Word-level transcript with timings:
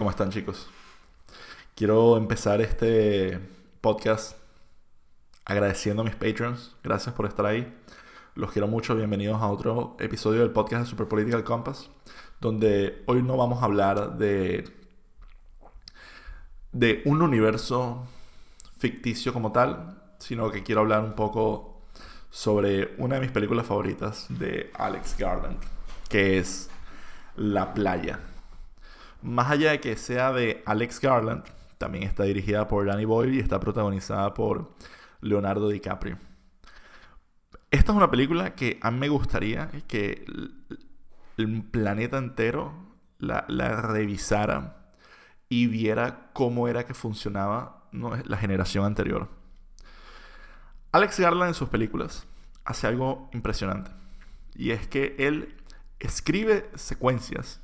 ¿Cómo 0.00 0.08
están 0.08 0.30
chicos? 0.30 0.66
Quiero 1.74 2.16
empezar 2.16 2.62
este 2.62 3.38
podcast 3.82 4.34
agradeciendo 5.44 6.00
a 6.00 6.06
mis 6.06 6.14
patrons. 6.14 6.74
Gracias 6.82 7.14
por 7.14 7.26
estar 7.26 7.44
ahí. 7.44 7.70
Los 8.34 8.50
quiero 8.50 8.66
mucho. 8.66 8.96
Bienvenidos 8.96 9.42
a 9.42 9.48
otro 9.48 9.98
episodio 10.00 10.40
del 10.40 10.52
podcast 10.52 10.84
de 10.84 10.88
Super 10.88 11.06
Political 11.06 11.44
Compass, 11.44 11.90
donde 12.40 13.02
hoy 13.08 13.22
no 13.22 13.36
vamos 13.36 13.60
a 13.60 13.66
hablar 13.66 14.16
de, 14.16 14.72
de 16.72 17.02
un 17.04 17.20
universo 17.20 18.08
ficticio 18.78 19.34
como 19.34 19.52
tal, 19.52 20.02
sino 20.16 20.50
que 20.50 20.62
quiero 20.62 20.80
hablar 20.80 21.04
un 21.04 21.12
poco 21.12 21.82
sobre 22.30 22.94
una 22.96 23.16
de 23.16 23.20
mis 23.20 23.32
películas 23.32 23.66
favoritas 23.66 24.24
de 24.30 24.70
Alex 24.76 25.18
Garland, 25.18 25.58
que 26.08 26.38
es 26.38 26.70
La 27.36 27.74
playa. 27.74 28.29
Más 29.22 29.50
allá 29.50 29.72
de 29.72 29.80
que 29.80 29.96
sea 29.96 30.32
de 30.32 30.62
Alex 30.66 31.00
Garland, 31.00 31.44
también 31.78 32.04
está 32.04 32.24
dirigida 32.24 32.68
por 32.68 32.86
Danny 32.86 33.04
Boyle 33.04 33.34
y 33.34 33.38
está 33.38 33.60
protagonizada 33.60 34.34
por 34.34 34.72
Leonardo 35.20 35.68
DiCaprio. 35.68 36.18
Esta 37.70 37.92
es 37.92 37.96
una 37.96 38.10
película 38.10 38.54
que 38.54 38.78
a 38.82 38.90
mí 38.90 38.98
me 38.98 39.08
gustaría 39.08 39.70
que 39.86 40.24
el 41.36 41.62
planeta 41.70 42.18
entero 42.18 42.72
la, 43.18 43.42
revisara 43.80 44.92
y 45.48 45.66
viera 45.66 46.30
cómo 46.32 46.68
era 46.68 46.84
que 46.84 46.94
funcionaba 46.94 47.88
la 47.92 48.36
generación 48.36 48.84
anterior. 48.84 49.28
Alex 50.92 51.20
Garland 51.20 51.50
en 51.50 51.54
sus 51.54 51.68
películas 51.68 52.26
hace 52.64 52.86
algo 52.86 53.30
impresionante. 53.32 53.90
Y 54.54 54.70
es 54.70 54.86
que 54.88 55.14
él 55.18 55.56
escribe 55.98 56.68
secuencias 56.74 57.60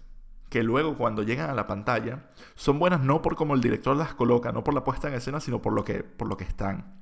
que 0.48 0.62
luego 0.62 0.96
cuando 0.96 1.22
llegan 1.22 1.50
a 1.50 1.54
la 1.54 1.66
pantalla 1.66 2.30
son 2.54 2.78
buenas 2.78 3.00
no 3.00 3.22
por 3.22 3.36
cómo 3.36 3.54
el 3.54 3.60
director 3.60 3.96
las 3.96 4.14
coloca, 4.14 4.52
no 4.52 4.62
por 4.64 4.74
la 4.74 4.84
puesta 4.84 5.08
en 5.08 5.14
escena, 5.14 5.40
sino 5.40 5.60
por 5.60 5.72
lo 5.72 5.84
que, 5.84 6.02
por 6.04 6.28
lo 6.28 6.36
que 6.36 6.44
están. 6.44 7.00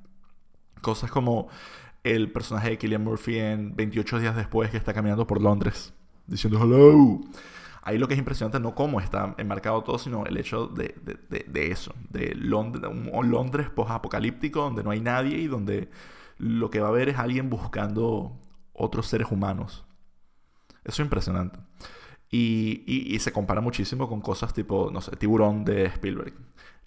Cosas 0.81 1.11
como 1.11 1.47
el 2.03 2.31
personaje 2.31 2.69
de 2.69 2.77
Killian 2.77 3.03
Murphy 3.03 3.39
en 3.39 3.75
28 3.75 4.19
días 4.19 4.35
después 4.35 4.69
que 4.69 4.77
está 4.77 4.93
caminando 4.93 5.25
por 5.25 5.41
Londres, 5.41 5.93
diciendo 6.27 6.59
hello. 6.63 7.21
Ahí 7.81 7.99
lo 7.99 8.07
que 8.07 8.15
es 8.15 8.19
impresionante 8.19 8.59
no 8.59 8.73
cómo 8.73 8.99
está 8.99 9.35
enmarcado 9.37 9.83
todo, 9.83 9.99
sino 9.99 10.25
el 10.25 10.37
hecho 10.37 10.67
de, 10.67 10.95
eso, 11.69 11.93
de 12.09 12.35
un 12.41 13.29
Londres 13.29 13.69
post-apocalíptico 13.69 14.61
donde 14.61 14.83
no 14.83 14.89
hay 14.89 15.01
nadie 15.01 15.37
y 15.37 15.47
donde 15.47 15.89
lo 16.39 16.71
que 16.71 16.79
va 16.79 16.87
a 16.87 16.89
haber 16.89 17.09
es 17.09 17.19
alguien 17.19 17.49
buscando 17.51 18.35
otros 18.73 19.05
seres 19.05 19.31
humanos. 19.31 19.85
Eso 20.83 21.01
es 21.01 21.05
impresionante. 21.05 21.59
Y, 22.29 23.17
se 23.19 23.31
compara 23.31 23.61
muchísimo 23.61 24.09
con 24.09 24.21
cosas 24.21 24.53
tipo, 24.53 24.89
no 24.91 25.01
sé, 25.01 25.15
Tiburón 25.15 25.63
de 25.63 25.85
Spielberg. 25.85 26.33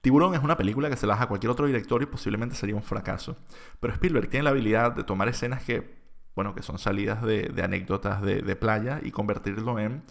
Tiburón 0.01 0.35
es 0.35 0.43
una 0.43 0.57
película 0.57 0.89
que 0.89 0.97
se 0.97 1.07
la 1.07 1.21
a 1.21 1.27
cualquier 1.27 1.51
otro 1.51 1.67
director 1.67 2.03
y 2.03 2.07
posiblemente 2.07 2.55
sería 2.55 2.77
un 2.77 2.83
fracaso. 2.83 3.37
Pero 3.81 3.93
Spielberg 3.95 4.29
tiene 4.29 4.45
la 4.45 4.51
habilidad 4.51 4.93
de 4.93 5.05
tomar 5.05 5.29
escenas 5.29 5.65
que, 5.65 5.97
bueno, 6.35 6.55
que 6.55 6.63
son 6.63 6.79
salidas 6.79 7.23
de, 7.23 7.53
anécdotas 7.63 8.23
de, 8.23 8.57
playa 8.57 9.01
y 9.03 9.11
convertirlo 9.11 9.79
en 9.79 10.03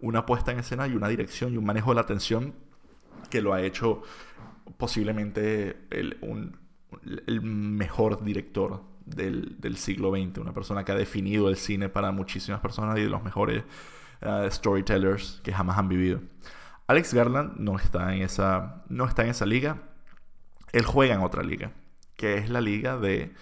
una 0.00 0.26
puesta 0.26 0.52
en 0.52 0.58
escena 0.60 0.86
y 0.86 0.94
una 0.94 1.08
dirección 1.08 1.54
y 1.54 1.56
un 1.56 1.64
manejo 1.64 1.90
de 1.90 1.94
la 1.96 2.00
atención 2.02 2.54
que 3.30 3.40
lo 3.40 3.52
ha 3.52 3.62
hecho 3.62 4.02
posiblemente 4.76 5.76
el, 5.90 6.16
mejor 7.42 8.22
director 8.22 8.82
del, 9.06 9.60
del 9.60 9.76
siglo 9.76 10.10
XX. 10.10 10.38
Una 10.38 10.52
persona 10.52 10.84
que 10.84 10.92
ha 10.92 10.96
definido 10.96 11.48
el 11.48 11.56
cine 11.56 11.88
para 11.88 12.12
muchísimas 12.12 12.60
personas 12.60 12.98
y 12.98 13.02
de 13.02 13.08
los 13.08 13.24
mejores 13.24 13.64
storytellers 14.50 15.40
que 15.42 15.52
jamás 15.52 15.78
han 15.78 15.88
vivido. 15.88 16.20
Alex 16.86 17.14
Garland 17.14 17.58
no 17.58 17.76
está, 17.76 18.14
en 18.14 18.22
esa, 18.22 18.82
no 18.88 19.06
está 19.06 19.22
en 19.22 19.30
esa 19.30 19.46
liga. 19.46 19.78
Él 20.72 20.84
juega 20.84 21.14
en 21.14 21.20
otra 21.20 21.42
liga, 21.42 21.72
que 22.16 22.38
es 22.38 22.50
la 22.50 22.60
liga 22.60 22.98
de 22.98 23.34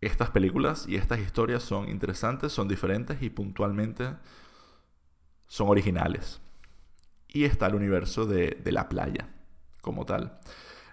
estas 0.00 0.30
películas 0.30 0.86
y 0.88 0.96
estas 0.96 1.20
historias 1.20 1.62
son 1.62 1.88
interesantes, 1.88 2.52
son 2.52 2.68
diferentes 2.68 3.22
y 3.22 3.30
puntualmente 3.30 4.14
son 5.46 5.68
originales. 5.68 6.40
Y 7.28 7.44
está 7.44 7.66
el 7.66 7.74
universo 7.74 8.26
de, 8.26 8.60
la 8.66 8.88
playa, 8.88 9.28
como 9.80 10.04
tal. 10.04 10.38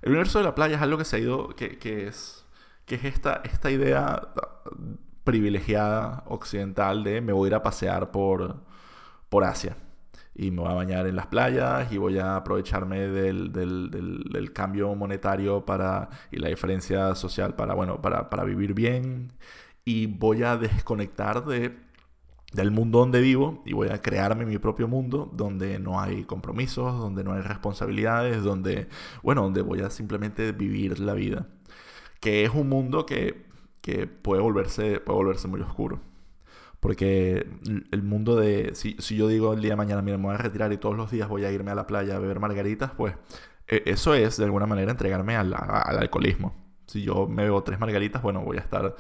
El 0.02 0.12
universo 0.12 0.40
de 0.40 0.46
la 0.46 0.56
playa 0.56 0.78
es 0.78 0.82
algo 0.82 0.98
que 0.98 1.06
se 1.06 1.18
ha 1.18 1.20
ido, 1.20 1.50
que, 1.56 2.08
es, 2.08 2.46
que 2.86 2.96
es 2.96 3.04
esta, 3.04 3.42
esta 3.44 3.70
idea 3.72 4.30
privilegiada 5.24 6.24
occidental 6.28 7.04
de 7.04 7.22
me 7.22 7.34
voy 7.34 7.48
a 7.48 7.50
ir 7.50 7.56
a 7.56 7.64
pasear 7.64 8.12
por, 8.12 8.64
por 9.30 9.44
Asia. 9.44 9.78
Y 10.36 10.52
me 10.52 10.62
voy 10.62 10.72
a 10.72 10.76
bañar 10.76 11.08
en 11.08 11.16
las 11.16 11.28
playas 11.28 11.92
y 11.92 11.98
voy 11.98 12.18
a 12.20 12.38
aprovecharme 12.38 13.00
del, 13.08 13.52
del, 13.52 14.54
cambio 14.54 14.96
monetario 14.96 15.66
para, 15.66 16.10
y 16.32 16.38
la 16.38 16.50
diferencia 16.50 17.14
social 17.16 17.56
para, 17.56 17.74
bueno, 17.74 18.02
para, 18.02 18.30
para 18.30 18.44
vivir 18.44 18.74
bien. 18.74 19.34
Y 19.86 20.08
voy 20.08 20.44
a 20.44 20.56
desconectar 20.56 21.46
de, 21.46 21.76
del 22.54 22.72
mundo 22.72 23.00
donde 23.00 23.22
vivo 23.22 23.62
y 23.66 23.74
voy 23.74 23.90
a 23.90 24.02
crearme 24.02 24.46
mi 24.46 24.58
propio 24.58 24.88
mundo 24.88 25.30
donde 25.34 25.80
no 25.80 26.00
hay 26.00 26.24
compromisos, 26.24 26.98
donde 27.00 27.24
no 27.24 27.34
hay 27.34 27.42
responsabilidades, 27.42 28.44
donde, 28.44 28.88
bueno, 29.24 29.44
donde 29.44 29.62
voy 29.62 29.82
a 29.82 29.90
simplemente 29.90 30.52
vivir 30.52 31.00
la 31.00 31.14
vida. 31.14 31.48
Que 32.20 32.44
es 32.46 32.52
un 32.54 32.70
mundo 32.70 33.06
que, 33.06 33.46
que 33.82 34.08
puede, 34.08 34.42
volverse, 34.42 35.00
puede 35.00 35.18
volverse 35.18 35.48
muy 35.48 35.62
oscuro. 35.62 36.02
Porque 36.80 37.46
el 37.92 38.04
mundo 38.04 38.36
de. 38.38 38.72
Si, 38.74 38.96
yo 38.96 39.28
digo 39.28 39.54
el 39.54 39.62
día 39.62 39.72
de 39.72 39.76
mañana, 39.76 40.02
mira, 40.02 40.18
me 40.18 40.26
voy 40.26 40.36
a 40.36 40.38
retirar 40.38 40.72
y 40.72 40.78
todos 40.78 40.96
los 40.96 41.12
días 41.12 41.28
voy 41.28 41.44
a 41.46 41.52
irme 41.52 41.72
a 41.72 41.76
la 41.76 41.86
playa 41.86 42.16
a 42.16 42.20
beber 42.20 42.40
margaritas, 42.40 42.92
pues 42.92 43.16
e, 43.68 43.84
eso 43.86 44.14
es 44.14 44.38
de 44.38 44.46
alguna 44.46 44.66
manera 44.66 44.92
entregarme 44.92 45.36
al, 45.36 45.54
alcoholismo. 45.54 46.56
Si 46.88 47.04
yo 47.04 47.28
me 47.28 47.44
bebo 47.44 47.64
tres 47.64 47.80
margaritas, 47.80 48.22
bueno, 48.22 48.42
voy 48.42 48.58
a 48.58 48.62
estar. 48.62 48.96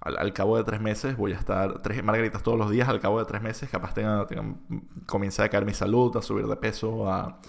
Al, 0.00 0.32
cabo 0.34 0.58
de 0.58 0.64
tres 0.64 0.82
meses 0.82 1.16
voy 1.16 1.32
a 1.32 1.36
estar 1.36 1.80
tres 1.80 2.04
margaritas 2.04 2.42
todos 2.42 2.58
los 2.58 2.70
días, 2.70 2.90
al 2.90 3.00
cabo 3.00 3.20
de 3.20 3.24
tres 3.24 3.40
meses 3.40 3.70
capaz 3.70 3.94
tenga, 3.94 4.26
comience 5.06 5.42
a 5.42 5.48
caer 5.48 5.64
mi 5.64 5.72
salud, 5.72 6.14
a 6.18 6.20
subir 6.20 6.46
de 6.46 6.56
peso, 6.56 7.10
a, 7.10 7.40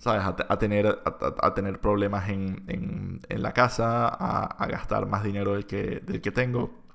¿sabes? 0.00 0.22
A, 0.24 0.58
tener, 0.58 0.98
a, 1.40 1.54
tener 1.54 1.80
problemas 1.80 2.28
en, 2.28 2.64
en, 2.66 3.42
la 3.42 3.52
casa, 3.52 4.08
a, 4.08 4.66
gastar 4.66 5.06
más 5.06 5.22
dinero 5.22 5.54
del 5.54 5.66
que, 5.66 6.00
del 6.04 6.20
que 6.20 6.32
tengo. 6.32 6.87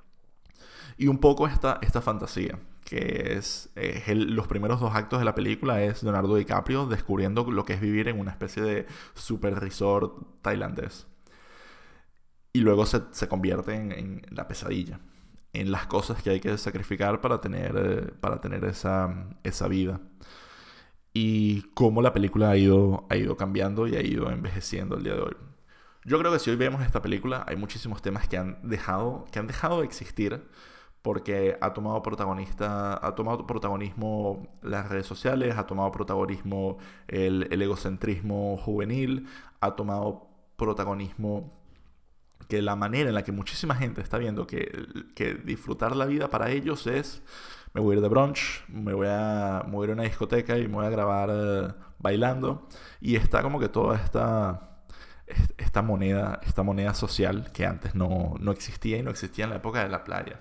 Y 0.97 1.07
un 1.07 1.17
poco 1.17 1.47
esta, 1.47 1.79
esta 1.81 2.01
fantasía, 2.01 2.59
que 2.83 3.33
es, 3.37 3.71
los 4.07 4.47
primeros 4.47 4.79
dos 4.79 4.93
actos 4.95 5.19
de 5.19 5.25
la 5.25 5.35
película, 5.35 5.81
es 5.83 6.03
Leonardo 6.03 6.35
DiCaprio 6.35 6.85
descubriendo 6.85 7.49
lo 7.49 7.65
que 7.65 7.73
es 7.73 7.81
vivir 7.81 8.07
en 8.07 8.19
una 8.19 8.31
especie 8.31 8.61
de 8.61 8.85
super 9.15 9.59
resort 9.59 10.41
tailandés. 10.41 11.07
Y 12.53 12.59
luego 12.59 12.85
se, 12.85 13.01
se 13.11 13.27
convierte 13.27 13.73
en, 13.73 14.21
la 14.29 14.47
pesadilla, 14.47 14.99
en 15.53 15.71
las 15.71 15.87
cosas 15.87 16.21
que 16.21 16.29
hay 16.29 16.39
que 16.39 16.57
sacrificar 16.57 17.19
para 17.21 17.41
tener, 17.41 17.75
eh, 17.75 18.11
para 18.19 18.39
tener 18.41 18.63
esa, 18.65 19.29
esa 19.43 19.67
vida. 19.67 19.99
Y 21.13 21.63
cómo 21.73 22.01
la 22.01 22.13
película 22.13 22.51
ha 22.51 22.57
ido, 22.57 23.05
ha 23.09 23.17
ido 23.17 23.37
cambiando 23.37 23.87
y 23.87 23.95
ha 23.95 24.01
ido 24.01 24.29
envejeciendo 24.29 24.97
el 24.97 25.03
día 25.03 25.13
de 25.13 25.21
hoy. 25.21 25.35
Yo 26.05 26.19
creo 26.19 26.31
que 26.31 26.39
si 26.39 26.49
hoy 26.49 26.57
vemos 26.57 26.83
esta 26.83 27.01
película, 27.01 27.45
hay 27.47 27.55
muchísimos 27.55 28.01
temas 28.01 28.27
que 28.27 28.37
han 28.37 28.59
dejado, 28.61 29.25
que 29.31 29.39
han 29.39 29.47
dejado 29.47 29.79
de 29.79 29.85
existir 29.85 30.43
porque 31.03 31.57
ha 31.59 31.73
tomado 31.73 32.01
protagonista, 32.01 33.05
ha 33.05 33.13
tomado 33.13 33.45
protagonismo 33.45 34.47
las 34.61 34.87
redes 34.87 35.05
sociales, 35.05 35.55
ha 35.57 35.67
tomado 35.67 35.91
protagonismo 35.91 36.77
el, 37.07 37.61
egocentrismo 37.61 38.57
juvenil, 38.57 39.27
ha 39.59 39.75
tomado 39.75 40.29
protagonismo 40.55 41.51
que 42.47 42.61
la 42.61 42.77
manera 42.77 43.09
en 43.09 43.15
la 43.15 43.23
que 43.23 43.33
muchísima 43.33 43.75
gente 43.75 44.01
está 44.01 44.17
viendo 44.17 44.47
que, 44.47 44.71
que, 45.13 45.33
disfrutar 45.35 45.95
la 45.95 46.05
vida 46.05 46.29
para 46.29 46.51
ellos 46.51 46.87
es 46.87 47.21
me 47.73 47.81
voy 47.81 47.95
a 47.95 47.97
ir 47.97 48.01
de 48.01 48.07
brunch, 48.07 48.63
me 48.69 48.93
voy 48.93 49.07
a, 49.09 49.63
mover 49.67 49.89
a 49.89 49.93
una 49.93 50.03
discoteca 50.03 50.57
y 50.57 50.67
me 50.69 50.75
voy 50.75 50.85
a 50.85 50.89
grabar 50.89 51.29
eh, 51.33 51.73
bailando. 51.99 52.67
Y 53.01 53.15
está 53.15 53.41
como 53.41 53.59
que 53.59 53.69
toda 53.69 53.97
esta 53.97 54.69
esta 55.57 55.81
moneda, 55.81 56.39
esta 56.45 56.63
moneda 56.63 56.93
social 56.93 57.51
que 57.53 57.65
antes 57.65 57.95
no, 57.95 58.35
no 58.39 58.51
existía 58.51 58.97
y 58.97 59.03
no 59.03 59.09
existía 59.11 59.45
en 59.45 59.49
la 59.51 59.57
época 59.57 59.83
de 59.83 59.89
la 59.89 60.03
playa 60.03 60.39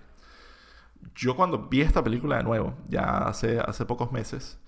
yo 1.14 1.36
cuando 1.36 1.68
vi 1.68 1.80
esta 1.80 2.02
película 2.02 2.38
de 2.38 2.44
nuevo, 2.44 2.74
ya 2.88 3.18
hace, 3.18 3.60
hace 3.60 3.84
pocos 3.84 4.12
meses, 4.12 4.58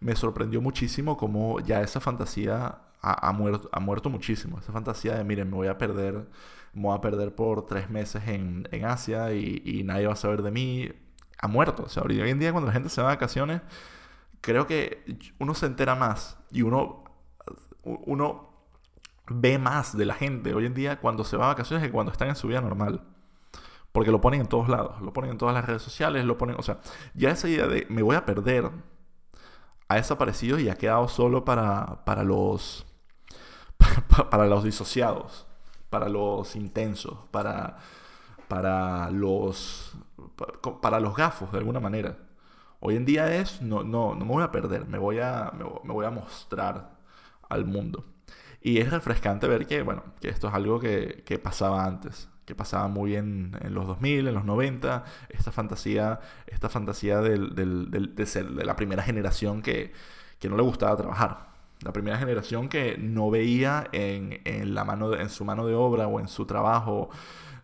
me 0.00 0.14
sorprendió 0.14 0.60
muchísimo 0.60 1.16
cómo 1.16 1.60
ya 1.60 1.80
esa 1.82 2.00
fantasía 2.00 2.78
ha, 3.00 3.32
muerto, 3.32 3.68
ha 3.72 3.80
muerto 3.80 4.10
muchísimo. 4.10 4.58
Esa 4.58 4.72
fantasía 4.72 5.14
de, 5.14 5.24
miren, 5.24 5.50
me 5.50 5.56
voy 5.56 5.68
a 5.68 5.78
perder, 5.78 6.28
me 6.72 6.82
voy 6.82 6.96
a 6.96 7.00
perder 7.00 7.34
por 7.34 7.66
tres 7.66 7.90
meses 7.90 8.26
en, 8.26 8.68
en 8.72 8.84
Asia 8.84 9.32
y, 9.32 9.62
y, 9.64 9.84
nadie 9.84 10.06
va 10.06 10.12
a 10.14 10.16
saber 10.16 10.42
de 10.42 10.50
mí, 10.50 10.88
ha 11.40 11.48
muerto. 11.48 11.84
O 11.84 11.88
sea, 11.88 12.02
hoy 12.02 12.20
en 12.20 12.38
día 12.38 12.52
cuando 12.52 12.66
la 12.68 12.72
gente 12.72 12.88
se 12.88 13.00
va 13.00 13.08
de 13.10 13.16
vacaciones, 13.16 13.62
creo 14.40 14.66
que 14.66 15.04
uno 15.38 15.54
se 15.54 15.66
entera 15.66 15.94
más 15.94 16.38
y 16.50 16.62
uno, 16.62 17.04
uno 17.82 18.48
ve 19.28 19.58
más 19.58 19.96
de 19.96 20.06
la 20.06 20.14
gente 20.14 20.54
hoy 20.54 20.66
en 20.66 20.74
día 20.74 21.00
cuando 21.00 21.24
se 21.24 21.36
va 21.36 21.46
de 21.46 21.54
vacaciones 21.54 21.86
que 21.86 21.92
cuando 21.92 22.12
están 22.12 22.28
en 22.28 22.36
su 22.36 22.48
vida 22.48 22.60
normal. 22.60 23.02
Porque 23.92 24.10
lo 24.10 24.20
ponen 24.20 24.42
en 24.42 24.46
todos 24.48 24.68
lados, 24.68 25.00
lo 25.00 25.12
ponen 25.12 25.32
en 25.32 25.38
todas 25.38 25.54
las 25.54 25.64
redes 25.64 25.82
sociales, 25.82 26.24
lo 26.24 26.38
ponen, 26.38 26.56
o 26.58 26.62
sea, 26.62 26.78
ya 27.14 27.30
esa 27.30 27.48
idea 27.48 27.66
de 27.66 27.86
me 27.88 28.02
voy 28.02 28.16
a 28.16 28.24
perder 28.24 28.70
ha 29.88 29.96
desaparecido 29.96 30.58
y 30.58 30.68
ha 30.68 30.76
quedado 30.76 31.08
solo 31.08 31.44
para, 31.44 32.04
para 32.04 32.22
los 32.22 32.86
para, 34.30 34.46
los 34.46 34.64
disociados, 34.64 35.46
para 35.90 36.08
los 36.08 36.56
intensos, 36.56 37.16
para, 37.30 37.78
para, 38.48 39.10
los, 39.10 39.96
para 40.80 41.00
los 41.00 41.16
gafos 41.16 41.52
de 41.52 41.58
alguna 41.58 41.80
manera. 41.80 42.16
Hoy 42.80 42.96
en 42.96 43.04
día 43.04 43.34
es, 43.34 43.60
no, 43.60 43.82
no, 43.82 44.14
no 44.14 44.24
me 44.24 44.32
voy 44.32 44.42
a 44.42 44.52
perder, 44.52 44.86
me 44.86 44.98
voy 44.98 45.18
a, 45.18 45.52
me, 45.56 45.92
voy 45.92 46.06
a 46.06 46.10
mostrar 46.10 46.96
al 47.48 47.64
mundo. 47.64 48.04
Y 48.60 48.78
es 48.78 48.90
refrescante 48.90 49.48
ver 49.48 49.66
que, 49.66 49.82
bueno, 49.82 50.02
que 50.20 50.28
esto 50.28 50.48
es 50.48 50.54
algo 50.54 50.80
que, 50.80 51.22
que 51.24 51.38
pasaba 51.38 51.84
antes, 51.84 52.28
que 52.48 52.54
pasaba 52.54 52.88
muy 52.88 53.10
bien 53.10 53.54
en 53.60 53.74
los 53.74 53.86
2000, 53.86 54.28
en 54.28 54.34
los 54.34 54.46
90, 54.46 55.04
esta 55.28 55.52
fantasía, 55.52 56.20
esta 56.46 56.70
fantasía 56.70 57.20
del, 57.20 57.54
de, 57.54 58.26
ser, 58.26 58.48
de 58.48 58.64
la 58.64 58.74
primera 58.74 59.02
generación 59.02 59.60
que, 59.60 59.92
que 60.38 60.48
no 60.48 60.56
le 60.56 60.62
gustaba 60.62 60.96
trabajar. 60.96 61.48
La 61.82 61.92
primera 61.92 62.16
generación 62.16 62.70
que 62.70 62.96
no 62.96 63.30
veía 63.30 63.86
en, 63.92 64.40
en 64.46 64.74
la 64.74 64.84
mano 64.84 65.14
en 65.14 65.28
su 65.28 65.44
mano 65.44 65.66
de 65.66 65.74
obra 65.74 66.06
o 66.06 66.20
en 66.20 66.28
su 66.28 66.46
trabajo, 66.46 67.10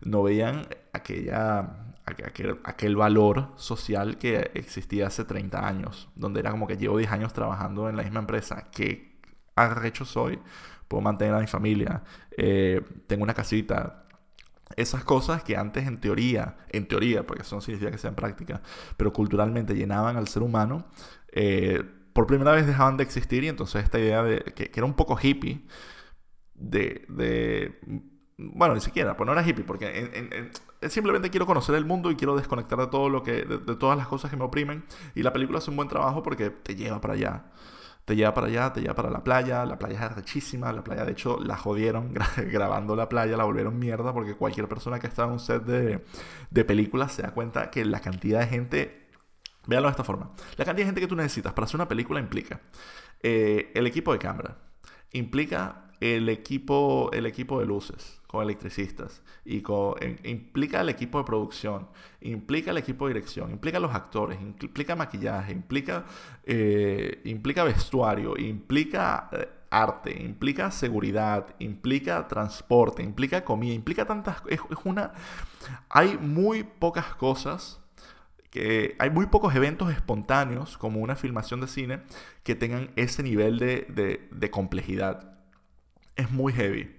no 0.01 0.21
veían 0.21 0.67
aquella, 0.93 1.95
aquel, 2.05 2.59
aquel, 2.63 2.95
valor 2.95 3.53
social 3.55 4.19
que 4.19 4.51
existía 4.53 5.07
hace 5.07 5.25
30 5.25 5.67
años, 5.67 6.09
donde 6.13 6.41
era 6.41 6.51
como 6.51 6.67
que 6.67 6.77
llevo 6.77 6.99
10 6.99 7.11
años 7.11 7.33
trabajando 7.33 7.89
en 7.89 7.97
la 7.97 8.03
misma 8.03 8.19
empresa, 8.19 8.69
que 8.71 9.17
arrecho 9.55 10.05
soy, 10.05 10.39
puedo 10.87 11.01
mantener 11.01 11.33
a 11.33 11.39
mi 11.39 11.47
familia, 11.47 12.03
eh, 12.37 12.81
tengo 13.07 13.23
una 13.23 13.33
casita, 13.33 14.04
esas 14.75 15.03
cosas 15.03 15.43
que 15.43 15.57
antes 15.57 15.87
en 15.87 15.99
teoría, 15.99 16.57
en 16.69 16.87
teoría, 16.87 17.25
porque 17.25 17.43
eso 17.43 17.55
no 17.55 17.61
significa 17.61 17.91
que 17.91 17.97
sea 17.97 18.09
en 18.09 18.15
práctica, 18.15 18.61
pero 18.97 19.13
culturalmente 19.13 19.75
llenaban 19.75 20.17
al 20.17 20.27
ser 20.27 20.43
humano, 20.43 20.87
eh, 21.31 21.83
por 22.13 22.27
primera 22.27 22.51
vez 22.51 22.65
dejaban 22.65 22.97
de 22.97 23.03
existir 23.03 23.43
y 23.43 23.49
entonces 23.49 23.83
esta 23.83 23.99
idea 23.99 24.23
de 24.23 24.41
que, 24.55 24.71
era 24.73 24.85
un 24.85 24.93
poco 24.93 25.17
hippie, 25.21 25.65
de, 26.53 27.05
de, 27.09 27.79
bueno, 28.37 28.73
ni 28.73 28.81
siquiera, 28.81 29.15
pues 29.17 29.25
no 29.25 29.33
era 29.33 29.47
hippie, 29.47 29.65
porque 29.65 30.51
simplemente 30.89 31.29
quiero 31.29 31.45
conocer 31.45 31.75
el 31.75 31.85
mundo 31.85 32.11
y 32.11 32.15
quiero 32.15 32.35
desconectar 32.35 32.79
de 32.79 32.87
todo 32.87 33.09
lo 33.09 33.23
que, 33.23 33.43
de, 33.43 33.75
todas 33.75 33.97
las 33.97 34.07
cosas 34.07 34.31
que 34.31 34.37
me 34.37 34.45
oprimen 34.45 34.85
y 35.13 35.23
la 35.23 35.33
película 35.33 35.59
hace 35.59 35.69
un 35.69 35.77
buen 35.77 35.89
trabajo 35.89 36.23
porque 36.23 36.49
te 36.49 36.75
lleva 36.75 37.01
para 37.01 37.15
allá 37.15 37.45
te 38.05 38.15
lleva 38.15 38.33
para 38.33 38.47
allá, 38.47 38.71
te 38.71 38.81
lleva 38.81 38.93
para 38.93 39.09
la 39.09 39.23
playa, 39.23 39.65
la 39.65 39.77
playa 39.77 40.05
es 40.05 40.15
rechísima, 40.15 40.71
la 40.71 40.83
playa 40.83 41.05
de 41.05 41.11
hecho 41.11 41.39
la 41.39 41.57
jodieron 41.57 42.13
grabando 42.37 42.95
la 42.95 43.09
playa, 43.09 43.35
la 43.35 43.43
volvieron 43.43 43.77
mierda 43.77 44.13
porque 44.13 44.35
cualquier 44.35 44.67
persona 44.67 44.99
que 44.99 45.07
está 45.07 45.23
en 45.23 45.31
un 45.31 45.39
set 45.39 45.63
de, 45.63 46.05
de 46.49 46.65
películas 46.65 47.13
se 47.13 47.23
da 47.23 47.31
cuenta 47.31 47.71
que 47.71 47.83
la 47.83 47.99
cantidad 47.99 48.39
de 48.39 48.47
gente 48.47 49.05
Véanlo 49.67 49.87
de 49.87 49.91
esta 49.91 50.03
forma. 50.03 50.31
La 50.57 50.65
cantidad 50.65 50.83
de 50.83 50.85
gente 50.85 51.01
que 51.01 51.07
tú 51.07 51.15
necesitas 51.15 51.53
para 51.53 51.65
hacer 51.65 51.77
una 51.77 51.87
película 51.87 52.19
implica 52.19 52.61
eh, 53.21 53.71
el 53.73 53.87
equipo 53.87 54.13
de 54.13 54.19
cámara, 54.19 54.57
implica 55.11 55.84
el 56.13 56.29
equipo, 56.29 57.09
el 57.13 57.25
equipo 57.25 57.59
de 57.59 57.65
luces 57.65 58.21
con 58.27 58.43
electricistas, 58.43 59.21
y 59.45 59.63
implica 60.23 60.81
el 60.81 60.89
equipo 60.89 61.19
de 61.19 61.23
producción, 61.23 61.87
implica 62.21 62.71
el 62.71 62.77
equipo 62.77 63.07
de 63.07 63.13
dirección, 63.13 63.51
implica 63.51 63.79
los 63.79 63.93
actores, 63.93 64.39
implica 64.41 64.95
maquillaje, 64.95 65.51
implica, 65.51 66.05
eh, 66.43 67.21
implica 67.25 67.63
vestuario, 67.63 68.35
implica 68.37 69.29
eh, 69.31 69.47
arte, 69.69 70.21
implica 70.21 70.71
seguridad, 70.71 71.55
implica 71.59 72.27
transporte, 72.27 73.03
implica 73.03 73.43
comida, 73.43 73.73
implica 73.73 74.05
tantas... 74.05 74.41
es 74.49 74.59
una... 74.83 75.13
Hay 75.89 76.17
muy 76.17 76.63
pocas 76.63 77.15
cosas 77.15 77.79
hay 78.99 79.09
muy 79.09 79.25
pocos 79.25 79.53
eventos 79.55 79.91
espontáneos, 79.91 80.77
como 80.77 81.01
una 81.01 81.15
filmación 81.15 81.61
de 81.61 81.67
cine, 81.67 81.99
que 82.43 82.55
tengan 82.55 82.91
ese 82.95 83.23
nivel 83.23 83.57
de, 83.59 84.49
complejidad. 84.51 85.33
Es 86.15 86.31
muy 86.31 86.53
heavy. 86.53 86.95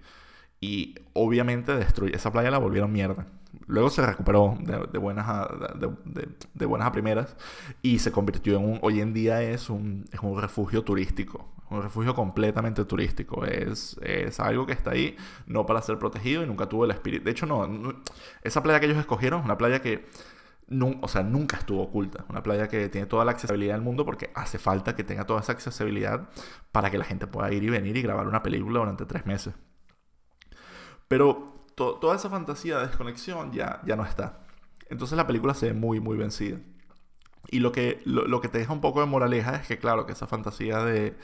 Y 0.60 0.94
obviamente 1.12 1.76
destruye. 1.76 2.14
Esa 2.16 2.32
playa 2.32 2.50
la 2.50 2.58
volvieron 2.58 2.92
mierda. 2.92 3.26
Luego 3.66 3.90
se 3.90 4.04
recuperó 4.04 4.56
de, 4.60 4.98
buenas, 4.98 5.26
a, 5.28 5.48
de, 6.54 6.66
buenas 6.66 6.90
primeras 6.90 7.36
y 7.82 7.98
se 7.98 8.12
convirtió 8.12 8.56
en 8.58 8.64
un. 8.64 8.78
Hoy 8.82 9.00
en 9.00 9.12
día 9.12 9.42
es 9.42 9.70
un, 9.70 10.04
es 10.12 10.20
un 10.20 10.40
refugio 10.40 10.82
turístico. 10.82 11.48
Un 11.70 11.82
refugio 11.82 12.14
completamente 12.14 12.84
turístico. 12.84 13.44
Es, 13.44 13.96
es 14.02 14.38
algo 14.40 14.66
que 14.66 14.72
está 14.72 14.90
ahí, 14.90 15.16
no 15.46 15.66
para 15.66 15.82
ser 15.82 15.98
protegido 15.98 16.42
y 16.42 16.46
nunca 16.46 16.68
tuvo 16.68 16.84
el 16.84 16.90
espíritu. 16.90 17.24
De 17.24 17.30
hecho, 17.32 17.46
no. 17.46 18.02
Esa 18.42 18.62
playa 18.62 18.78
que 18.78 18.86
ellos 18.86 18.98
escogieron 18.98 19.40
es 19.40 19.44
una 19.46 19.58
playa 19.58 19.80
que 19.80 20.06
o 20.68 21.08
sea, 21.08 21.22
nunca 21.22 21.56
estuvo 21.58 21.82
oculta. 21.82 22.24
Una 22.28 22.42
playa 22.42 22.68
que 22.68 22.88
tiene 22.88 23.06
toda 23.06 23.24
la 23.24 23.32
accesibilidad 23.32 23.74
del 23.74 23.82
mundo 23.82 24.04
porque 24.04 24.30
hace 24.34 24.58
falta 24.58 24.96
que 24.96 25.04
tenga 25.04 25.24
toda 25.24 25.40
esa 25.40 25.52
accesibilidad 25.52 26.28
para 26.72 26.90
que 26.90 26.98
la 26.98 27.04
gente 27.04 27.26
pueda 27.26 27.52
ir 27.52 27.62
y 27.62 27.70
venir 27.70 27.96
y 27.96 28.02
grabar 28.02 28.26
una 28.26 28.42
película 28.42 28.80
durante 28.80 29.06
tres 29.06 29.26
meses. 29.26 29.54
Pero 31.08 31.64
toda 31.76 32.16
esa 32.16 32.30
fantasía 32.30 32.78
de 32.78 32.88
desconexión 32.88 33.52
ya, 33.52 33.80
ya 33.86 33.96
no 33.96 34.04
está. 34.04 34.40
Entonces 34.88 35.16
la 35.16 35.26
película 35.26 35.54
se 35.54 35.66
ve 35.66 35.74
muy, 35.74 36.00
muy 36.00 36.16
vencida. 36.16 36.58
Y 37.48 37.60
lo 37.60 37.70
que, 37.70 38.00
lo, 38.04 38.40
que 38.40 38.48
te 38.48 38.58
deja 38.58 38.72
un 38.72 38.80
poco 38.80 39.00
de 39.00 39.06
moraleja 39.06 39.56
es 39.56 39.68
que, 39.68 39.78
claro, 39.78 40.04
que 40.04 40.12
esa 40.12 40.26
fantasía 40.26 40.78
de, 40.84 41.16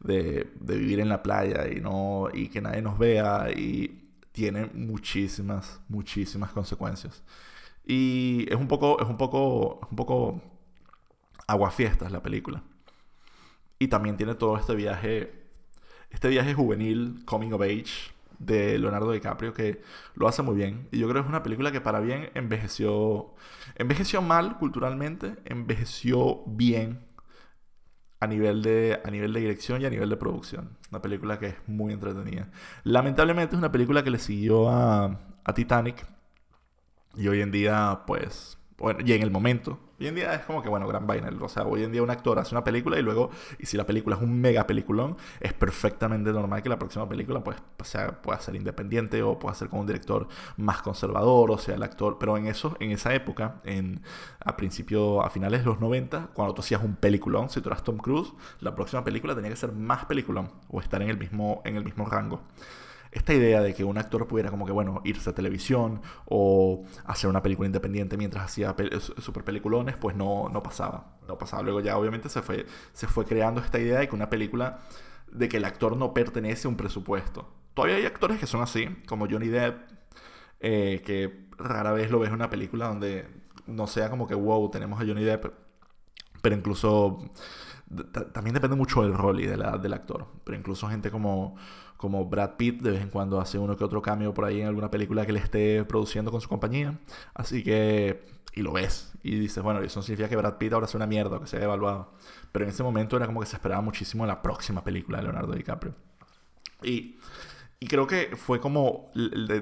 de, 0.00 0.52
de 0.60 0.76
vivir 0.76 1.00
en 1.00 1.08
la 1.08 1.22
playa 1.22 1.66
y, 1.68 1.80
no, 1.80 2.28
y 2.32 2.48
que 2.48 2.60
nadie 2.60 2.82
nos 2.82 2.98
vea 2.98 3.50
y 3.50 4.10
tiene 4.32 4.66
muchísimas, 4.74 5.80
muchísimas 5.88 6.52
consecuencias. 6.52 7.22
Y 7.86 8.46
es 8.48 8.56
un 8.56 8.68
poco, 8.68 9.00
es 9.00 9.08
un 9.08 9.16
poco, 9.16 9.80
un 9.90 9.96
poco 9.96 10.40
aguafiestas 11.46 12.12
la 12.12 12.22
película. 12.22 12.62
Y 13.78 13.88
también 13.88 14.16
tiene 14.16 14.34
todo 14.34 14.56
este 14.56 14.74
viaje, 14.74 15.32
este 16.10 16.28
viaje 16.28 16.54
juvenil, 16.54 17.24
coming 17.24 17.52
of 17.52 17.62
age, 17.62 18.12
de 18.38 18.78
Leonardo 18.78 19.12
DiCaprio, 19.12 19.52
que 19.52 19.82
lo 20.14 20.28
hace 20.28 20.42
muy 20.42 20.54
bien. 20.54 20.88
Y 20.90 20.98
yo 20.98 21.08
creo 21.08 21.22
que 21.22 21.26
es 21.26 21.30
una 21.30 21.42
película 21.42 21.72
que 21.72 21.80
para 21.80 22.00
bien 22.00 22.30
envejeció, 22.34 23.34
envejeció 23.76 24.22
mal 24.22 24.58
culturalmente, 24.58 25.36
envejeció 25.44 26.42
bien 26.46 27.06
a 28.20 28.26
nivel, 28.26 28.62
de, 28.62 29.00
a 29.04 29.10
nivel 29.10 29.32
de 29.32 29.40
dirección 29.40 29.82
y 29.82 29.86
a 29.86 29.90
nivel 29.90 30.08
de 30.08 30.16
producción. 30.16 30.76
Una 30.90 31.02
película 31.02 31.38
que 31.38 31.46
es 31.48 31.56
muy 31.66 31.92
entretenida. 31.92 32.50
Lamentablemente 32.84 33.56
es 33.56 33.58
una 33.58 33.72
película 33.72 34.04
que 34.04 34.10
le 34.10 34.18
siguió 34.18 34.68
a, 34.68 35.20
a 35.44 35.54
Titanic 35.54 36.06
y 37.16 37.28
hoy 37.28 37.40
en 37.42 37.50
día, 37.50 38.00
pues, 38.06 38.58
bueno, 38.78 39.00
y 39.04 39.12
en 39.12 39.22
el 39.22 39.30
momento, 39.30 39.78
hoy 40.00 40.08
en 40.08 40.14
día 40.16 40.34
es 40.34 40.44
como 40.44 40.62
que, 40.62 40.68
bueno, 40.68 40.88
gran 40.88 41.06
vaina. 41.06 41.30
O 41.40 41.48
sea, 41.48 41.64
hoy 41.64 41.84
en 41.84 41.92
día 41.92 42.02
un 42.02 42.10
actor 42.10 42.38
hace 42.38 42.54
una 42.54 42.64
película 42.64 42.98
y 42.98 43.02
luego, 43.02 43.30
y 43.58 43.66
si 43.66 43.76
la 43.76 43.86
película 43.86 44.16
es 44.16 44.22
un 44.22 44.40
mega 44.40 44.66
peliculón, 44.66 45.16
es 45.40 45.52
perfectamente 45.52 46.32
normal 46.32 46.62
que 46.62 46.68
la 46.68 46.78
próxima 46.78 47.08
película, 47.08 47.44
pues, 47.44 47.58
sea, 47.84 48.20
pueda 48.22 48.40
ser 48.40 48.56
independiente 48.56 49.22
o 49.22 49.38
pueda 49.38 49.54
ser 49.54 49.68
con 49.68 49.80
un 49.80 49.86
director 49.86 50.26
más 50.56 50.82
conservador, 50.82 51.50
o 51.50 51.58
sea, 51.58 51.76
el 51.76 51.82
actor. 51.82 52.16
Pero 52.18 52.36
en 52.36 52.46
eso, 52.46 52.76
en 52.80 52.90
esa 52.90 53.14
época, 53.14 53.58
en, 53.64 54.02
a 54.40 54.56
principio, 54.56 55.22
a 55.22 55.30
finales 55.30 55.60
de 55.60 55.66
los 55.66 55.80
90, 55.80 56.30
cuando 56.34 56.54
tú 56.54 56.62
hacías 56.62 56.82
un 56.82 56.96
peliculón, 56.96 57.50
si 57.50 57.60
tú 57.60 57.68
eras 57.68 57.84
Tom 57.84 57.98
Cruise, 57.98 58.32
la 58.60 58.74
próxima 58.74 59.04
película 59.04 59.34
tenía 59.34 59.50
que 59.50 59.56
ser 59.56 59.72
más 59.72 60.06
peliculón 60.06 60.50
o 60.68 60.80
estar 60.80 61.00
en 61.02 61.10
el 61.10 61.18
mismo, 61.18 61.62
en 61.64 61.76
el 61.76 61.84
mismo 61.84 62.06
rango 62.06 62.42
esta 63.12 63.34
idea 63.34 63.60
de 63.60 63.74
que 63.74 63.84
un 63.84 63.98
actor 63.98 64.26
pudiera 64.26 64.50
como 64.50 64.64
que, 64.64 64.72
bueno, 64.72 65.02
irse 65.04 65.28
a 65.28 65.34
televisión 65.34 66.00
o 66.24 66.84
hacer 67.04 67.28
una 67.28 67.42
película 67.42 67.66
independiente 67.66 68.16
mientras 68.16 68.44
hacía 68.44 68.74
super 69.18 69.44
peliculones, 69.44 69.96
pues 69.98 70.16
no, 70.16 70.48
no 70.48 70.62
pasaba. 70.62 71.18
No 71.28 71.36
pasaba. 71.36 71.62
Luego 71.62 71.80
ya 71.80 71.98
obviamente 71.98 72.30
se 72.30 72.40
fue, 72.40 72.66
se 72.94 73.06
fue 73.06 73.26
creando 73.26 73.60
esta 73.60 73.78
idea 73.78 74.00
de 74.00 74.08
que 74.08 74.14
una 74.14 74.30
película, 74.30 74.78
de 75.30 75.48
que 75.50 75.58
el 75.58 75.66
actor 75.66 75.94
no 75.96 76.14
pertenece 76.14 76.66
a 76.66 76.70
un 76.70 76.76
presupuesto. 76.78 77.52
Todavía 77.74 77.96
hay 77.96 78.06
actores 78.06 78.38
que 78.38 78.46
son 78.46 78.62
así, 78.62 78.88
como 79.06 79.28
Johnny 79.28 79.48
Depp, 79.48 79.90
eh, 80.60 81.02
que 81.04 81.48
rara 81.58 81.92
vez 81.92 82.10
lo 82.10 82.18
ves 82.18 82.28
en 82.28 82.34
una 82.34 82.48
película 82.48 82.88
donde 82.88 83.26
no 83.66 83.86
sea 83.86 84.08
como 84.08 84.26
que, 84.26 84.34
wow, 84.34 84.70
tenemos 84.70 84.98
a 85.00 85.04
Johnny 85.04 85.22
Depp, 85.22 85.52
pero 86.40 86.56
incluso 86.56 87.30
también 88.32 88.54
depende 88.54 88.76
mucho 88.76 89.02
del 89.02 89.14
rol 89.14 89.40
y 89.40 89.46
de 89.46 89.56
la, 89.56 89.76
del 89.76 89.92
actor. 89.92 90.26
Pero 90.44 90.58
incluso 90.58 90.88
gente 90.88 91.10
como, 91.10 91.56
como 92.02 92.24
Brad 92.24 92.56
Pitt 92.56 92.82
de 92.82 92.90
vez 92.90 93.00
en 93.00 93.10
cuando 93.10 93.40
hace 93.40 93.60
uno 93.60 93.76
que 93.76 93.84
otro 93.84 94.02
cambio 94.02 94.34
por 94.34 94.44
ahí 94.44 94.60
en 94.60 94.66
alguna 94.66 94.90
película 94.90 95.24
que 95.24 95.32
le 95.32 95.38
esté 95.38 95.84
produciendo 95.84 96.32
con 96.32 96.40
su 96.40 96.48
compañía. 96.48 96.98
Así 97.32 97.62
que, 97.62 98.24
y 98.54 98.62
lo 98.62 98.72
ves. 98.72 99.12
Y 99.22 99.38
dices, 99.38 99.62
bueno, 99.62 99.80
eso 99.80 100.02
significa 100.02 100.28
que 100.28 100.34
Brad 100.34 100.56
Pitt 100.58 100.72
ahora 100.72 100.86
es 100.86 100.96
una 100.96 101.06
mierda, 101.06 101.38
que 101.38 101.46
se 101.46 101.58
ha 101.58 101.62
evaluado. 101.62 102.10
Pero 102.50 102.64
en 102.64 102.70
ese 102.70 102.82
momento 102.82 103.16
era 103.16 103.26
como 103.26 103.38
que 103.38 103.46
se 103.46 103.54
esperaba 103.54 103.80
muchísimo 103.82 104.26
la 104.26 104.42
próxima 104.42 104.82
película 104.82 105.18
de 105.18 105.24
Leonardo 105.24 105.52
DiCaprio. 105.52 105.94
Y 106.82 107.18
y 107.82 107.86
creo 107.88 108.06
que 108.06 108.36
fue 108.36 108.60
como 108.60 109.10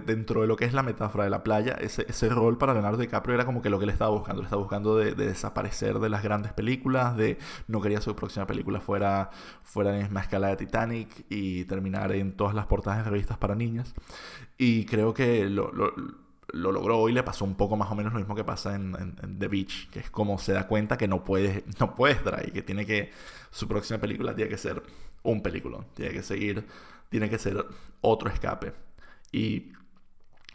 dentro 0.04 0.42
de 0.42 0.46
lo 0.46 0.54
que 0.54 0.66
es 0.66 0.74
la 0.74 0.82
metáfora 0.82 1.24
de 1.24 1.30
la 1.30 1.42
playa, 1.42 1.72
ese, 1.80 2.04
ese, 2.06 2.28
rol 2.28 2.58
para 2.58 2.74
Leonardo 2.74 2.98
DiCaprio 2.98 3.34
era 3.34 3.46
como 3.46 3.62
que 3.62 3.70
lo 3.70 3.78
que 3.78 3.84
él 3.84 3.90
estaba 3.90 4.10
buscando. 4.10 4.42
Él 4.42 4.44
estaba 4.44 4.60
buscando 4.60 4.94
de, 4.94 5.14
desaparecer 5.14 5.98
de 6.00 6.10
las 6.10 6.22
grandes 6.22 6.52
películas, 6.52 7.16
de 7.16 7.38
no 7.66 7.80
quería 7.80 8.02
su 8.02 8.14
próxima 8.14 8.46
película 8.46 8.78
fuera, 8.78 9.30
fuera 9.62 9.88
en 9.92 9.96
la 9.96 10.02
misma 10.02 10.20
escala 10.20 10.48
de 10.48 10.56
Titanic 10.56 11.08
y 11.30 11.64
terminar 11.64 12.12
en 12.12 12.36
todas 12.36 12.54
las 12.54 12.66
portadas 12.66 13.06
de 13.06 13.10
revistas 13.10 13.38
para 13.38 13.54
niñas. 13.54 13.94
Y 14.58 14.84
creo 14.84 15.14
que 15.14 15.48
lo, 15.48 15.72
lo 16.52 16.72
logró 16.72 17.08
y 17.08 17.12
le 17.12 17.22
pasó 17.22 17.44
un 17.44 17.54
poco 17.54 17.76
más 17.76 17.90
o 17.90 17.94
menos 17.94 18.12
lo 18.12 18.18
mismo 18.18 18.34
que 18.34 18.44
pasa 18.44 18.74
en, 18.74 19.16
The 19.38 19.48
Beach, 19.48 19.88
que 19.90 20.00
es 20.00 20.10
como 20.10 20.38
se 20.38 20.52
da 20.52 20.66
cuenta 20.66 20.98
que 20.98 21.08
no 21.08 21.24
puede, 21.24 21.64
no 21.80 21.94
puede 21.94 22.14
estar 22.14 22.38
ahí, 22.38 22.50
que 22.50 22.62
tiene 22.62 22.86
que, 22.86 23.10
su 23.50 23.66
próxima 23.66 23.98
película 23.98 24.34
tiene 24.34 24.50
que 24.50 24.58
ser 24.58 24.82
un 25.22 25.42
película, 25.42 25.78
tiene 25.94 26.12
que 26.12 26.22
seguir, 26.22 26.66
tiene 27.10 27.28
que 27.28 27.38
ser 27.38 27.66
otro 28.00 28.30
escape. 28.30 28.72
Y 29.30 29.72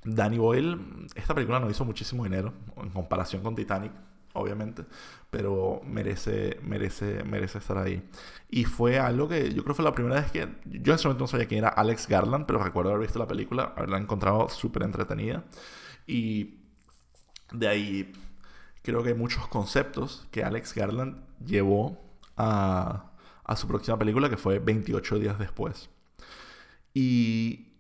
Danny 0.04 0.38
Boyle, 0.38 0.80
esta 1.16 1.36
película 1.36 1.60
no 1.60 1.70
hizo 1.70 1.86
muchísimo 1.86 2.24
dinero 2.24 2.54
en 2.78 2.90
comparación 2.90 3.44
con 3.44 3.56
Titanic, 3.56 3.92
obviamente, 4.34 4.86
pero 5.30 5.82
merece, 5.86 6.60
merece, 6.64 7.24
merece 7.24 7.58
estar 7.58 7.78
ahí. 7.78 8.08
Y 8.50 8.66
fue 8.66 9.00
algo 9.00 9.28
que 9.28 9.54
yo 9.54 9.64
creo 9.64 9.76
fue 9.76 9.86
la 9.86 9.94
primera 9.94 10.22
vez 10.22 10.32
que 10.32 10.48
yo 10.66 10.94
en 10.94 10.96
ese 10.96 11.08
momento 11.08 11.24
no 11.24 11.28
sabía 11.28 11.48
quién 11.48 11.60
era 11.60 11.70
Alex 11.70 12.08
Garland, 12.08 12.46
pero 12.46 12.64
recuerdo 12.64 12.92
haber 12.92 13.02
visto 13.02 13.20
la 13.20 13.28
película, 13.28 13.74
haberla 13.76 13.98
encontrado 13.98 14.50
súper 14.50 14.84
entretenida. 14.84 15.44
Y 16.08 16.60
de 17.52 17.68
ahí 17.68 18.14
creo 18.84 19.04
que 19.04 19.10
hay 19.10 19.16
muchos 19.16 19.48
conceptos 19.48 20.28
que 20.32 20.44
Alex 20.44 20.74
Garland 20.76 21.18
llevó 21.44 22.00
a, 22.38 23.12
a 23.44 23.56
su 23.56 23.68
próxima 23.68 23.98
película, 23.98 24.30
que 24.30 24.38
fue 24.38 24.60
28 24.60 25.20
días 25.20 25.40
después. 25.40 25.90
Y 26.96 27.74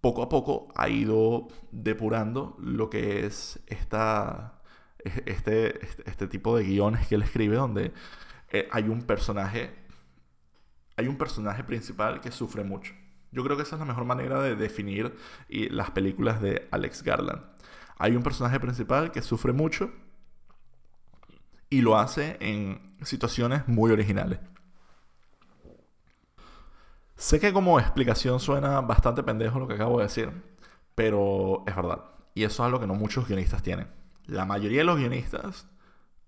poco 0.00 0.22
a 0.22 0.28
poco 0.28 0.68
ha 0.74 0.88
ido 0.88 1.46
depurando 1.70 2.56
lo 2.58 2.90
que 2.90 3.24
es 3.24 3.60
esta 3.68 4.60
este, 4.98 5.84
este, 5.84 6.10
este, 6.10 6.26
tipo 6.26 6.56
de 6.56 6.64
guiones 6.64 7.06
que 7.06 7.14
él 7.14 7.22
escribe 7.22 7.56
donde 7.56 7.92
eh, 8.50 8.68
hay 8.70 8.88
un 8.88 9.02
personaje, 9.02 9.70
hay 10.96 11.06
un 11.06 11.16
personaje 11.16 11.64
principal 11.64 12.20
que 12.20 12.32
sufre 12.32 12.64
mucho. 12.64 12.94
Yo 13.30 13.44
creo 13.44 13.56
que 13.56 13.62
esa 13.62 13.76
es 13.76 13.80
la 13.80 13.86
mejor 13.86 14.04
manera 14.04 14.42
de 14.42 14.56
definir 14.56 15.16
las 15.48 15.92
películas 15.92 16.42
de 16.42 16.68
Alex 16.70 17.02
Garland. 17.02 17.42
Hay 17.96 18.16
un 18.16 18.22
personaje 18.22 18.58
principal 18.60 19.12
que 19.12 19.22
sufre 19.22 19.52
mucho 19.52 19.90
y 21.70 21.80
lo 21.80 21.96
hace 21.96 22.36
en 22.40 22.96
situaciones 23.02 23.66
muy 23.68 23.90
originales. 23.92 24.40
Sé 27.22 27.38
que 27.38 27.52
como 27.52 27.78
explicación 27.78 28.40
suena 28.40 28.80
bastante 28.80 29.22
pendejo 29.22 29.60
lo 29.60 29.68
que 29.68 29.74
acabo 29.74 29.98
de 29.98 30.04
decir, 30.04 30.30
pero 30.94 31.62
es 31.66 31.76
verdad. 31.76 32.00
Y 32.34 32.44
eso 32.44 32.62
es 32.62 32.66
algo 32.66 32.80
que 32.80 32.86
no 32.86 32.94
muchos 32.94 33.28
guionistas 33.28 33.62
tienen 33.62 33.86
la 34.26 34.44
mayoría 34.44 34.78
de 34.78 34.84
los 34.84 34.98
guionistas 34.98 35.66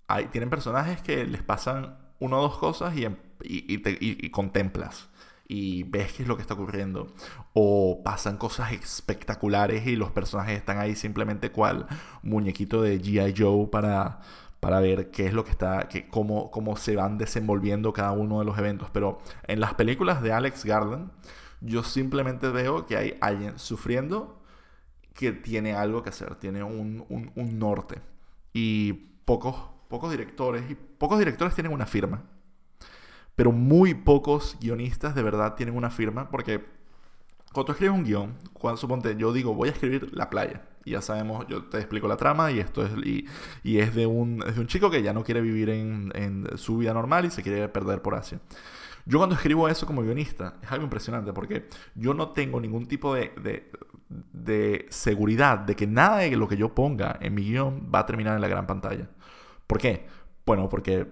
hay, 0.06 0.26
tienen 0.26 0.50
personajes 0.50 1.00
que 1.00 1.24
les 1.24 1.42
pasan 1.42 1.96
una 2.18 2.36
o 2.36 2.42
dos 2.42 2.58
cosas 2.58 2.96
y, 2.96 3.04
em, 3.04 3.16
y, 3.42 4.30
contemplas 4.30 5.08
y 5.48 5.82
ves 5.84 6.12
qué 6.12 6.22
es 6.22 6.28
lo 6.28 6.36
que 6.36 6.42
está 6.42 6.54
ocurriendo. 6.54 7.12
O 7.54 8.02
pasan 8.02 8.36
cosas 8.36 8.72
espectaculares 8.72 9.86
y 9.86 9.96
los 9.96 10.10
personajes 10.10 10.58
están 10.58 10.78
ahí 10.78 10.94
simplemente 10.94 11.50
cual 11.50 11.86
muñequito 12.22 12.82
de 12.82 13.00
G.I. 13.00 13.34
Joe 13.36 13.66
para, 13.68 14.20
para 14.64 14.80
ver 14.80 15.10
qué 15.10 15.26
es 15.26 15.34
lo 15.34 15.44
que 15.44 15.50
está, 15.50 15.90
que, 15.90 16.08
cómo, 16.08 16.50
cómo 16.50 16.78
se 16.78 16.96
van 16.96 17.18
desenvolviendo 17.18 17.92
cada 17.92 18.12
uno 18.12 18.38
de 18.38 18.46
los 18.46 18.56
eventos. 18.56 18.88
Pero 18.94 19.18
en 19.46 19.60
las 19.60 19.74
películas 19.74 20.22
de 20.22 20.32
Alex 20.32 20.64
Garland, 20.64 21.10
yo 21.60 21.82
simplemente 21.82 22.48
veo 22.48 22.86
que 22.86 22.96
hay 22.96 23.18
alguien 23.20 23.58
sufriendo 23.58 24.40
que 25.12 25.32
tiene 25.32 25.74
algo 25.74 26.02
que 26.02 26.08
hacer, 26.08 26.36
tiene 26.36 26.62
un, 26.62 27.04
norte. 27.58 28.00
Y 28.54 28.94
pocos, 29.26 29.54
pocos 29.88 30.10
directores, 30.10 30.62
y 30.70 30.74
pocos 30.74 31.18
directores 31.18 31.54
tienen 31.54 31.70
una 31.70 31.84
firma. 31.84 32.22
Pero 33.36 33.52
muy 33.52 33.92
pocos 33.92 34.56
guionistas 34.62 35.14
de 35.14 35.22
verdad 35.22 35.56
tienen 35.56 35.76
una 35.76 35.90
firma 35.90 36.30
porque 36.30 36.64
cuando 37.54 37.66
tú 37.66 37.72
escribes 37.72 37.96
un 37.96 38.04
guion, 38.04 38.34
cuando 38.52 38.76
suponte 38.76 39.14
yo 39.16 39.32
digo 39.32 39.54
voy 39.54 39.68
a 39.68 39.72
escribir 39.72 40.10
La 40.12 40.28
playa, 40.28 40.62
y 40.84 40.90
ya 40.90 41.00
sabemos, 41.00 41.46
yo 41.48 41.64
te 41.64 41.78
explico 41.78 42.08
la 42.08 42.16
trama 42.16 42.50
y 42.50 42.58
esto 42.58 42.84
es, 42.84 42.92
y, 43.62 43.78
es, 43.78 43.94
de 43.94 44.06
un, 44.06 44.40
de 44.40 44.60
un 44.60 44.66
chico 44.66 44.90
que 44.90 45.02
ya 45.02 45.12
no 45.12 45.22
quiere 45.22 45.40
vivir 45.40 45.70
en, 45.70 46.12
en 46.14 46.58
su 46.58 46.78
vida 46.78 46.92
normal 46.92 47.24
y 47.24 47.30
se 47.30 47.42
quiere 47.42 47.68
perder 47.68 48.02
por 48.02 48.16
Asia. 48.16 48.40
Yo 49.06 49.18
cuando 49.18 49.36
escribo 49.36 49.68
eso 49.68 49.86
como 49.86 50.02
guionista 50.02 50.54
es 50.62 50.72
algo 50.72 50.84
impresionante 50.84 51.32
porque 51.32 51.68
yo 51.94 52.12
no 52.12 52.30
tengo 52.30 52.60
ningún 52.60 52.86
tipo 52.86 53.14
de, 53.14 53.32
de, 54.32 54.86
seguridad 54.90 55.58
de 55.58 55.76
que 55.76 55.86
nada 55.86 56.18
de 56.18 56.36
lo 56.36 56.48
que 56.48 56.56
yo 56.56 56.74
ponga 56.74 57.18
en 57.20 57.34
mi 57.34 57.42
guion 57.42 57.90
va 57.94 58.00
a 58.00 58.06
terminar 58.06 58.34
en 58.34 58.40
la 58.40 58.48
gran 58.48 58.66
pantalla. 58.66 59.08
¿Por 59.66 59.78
qué? 59.78 60.06
Bueno, 60.44 60.68
porque, 60.68 61.06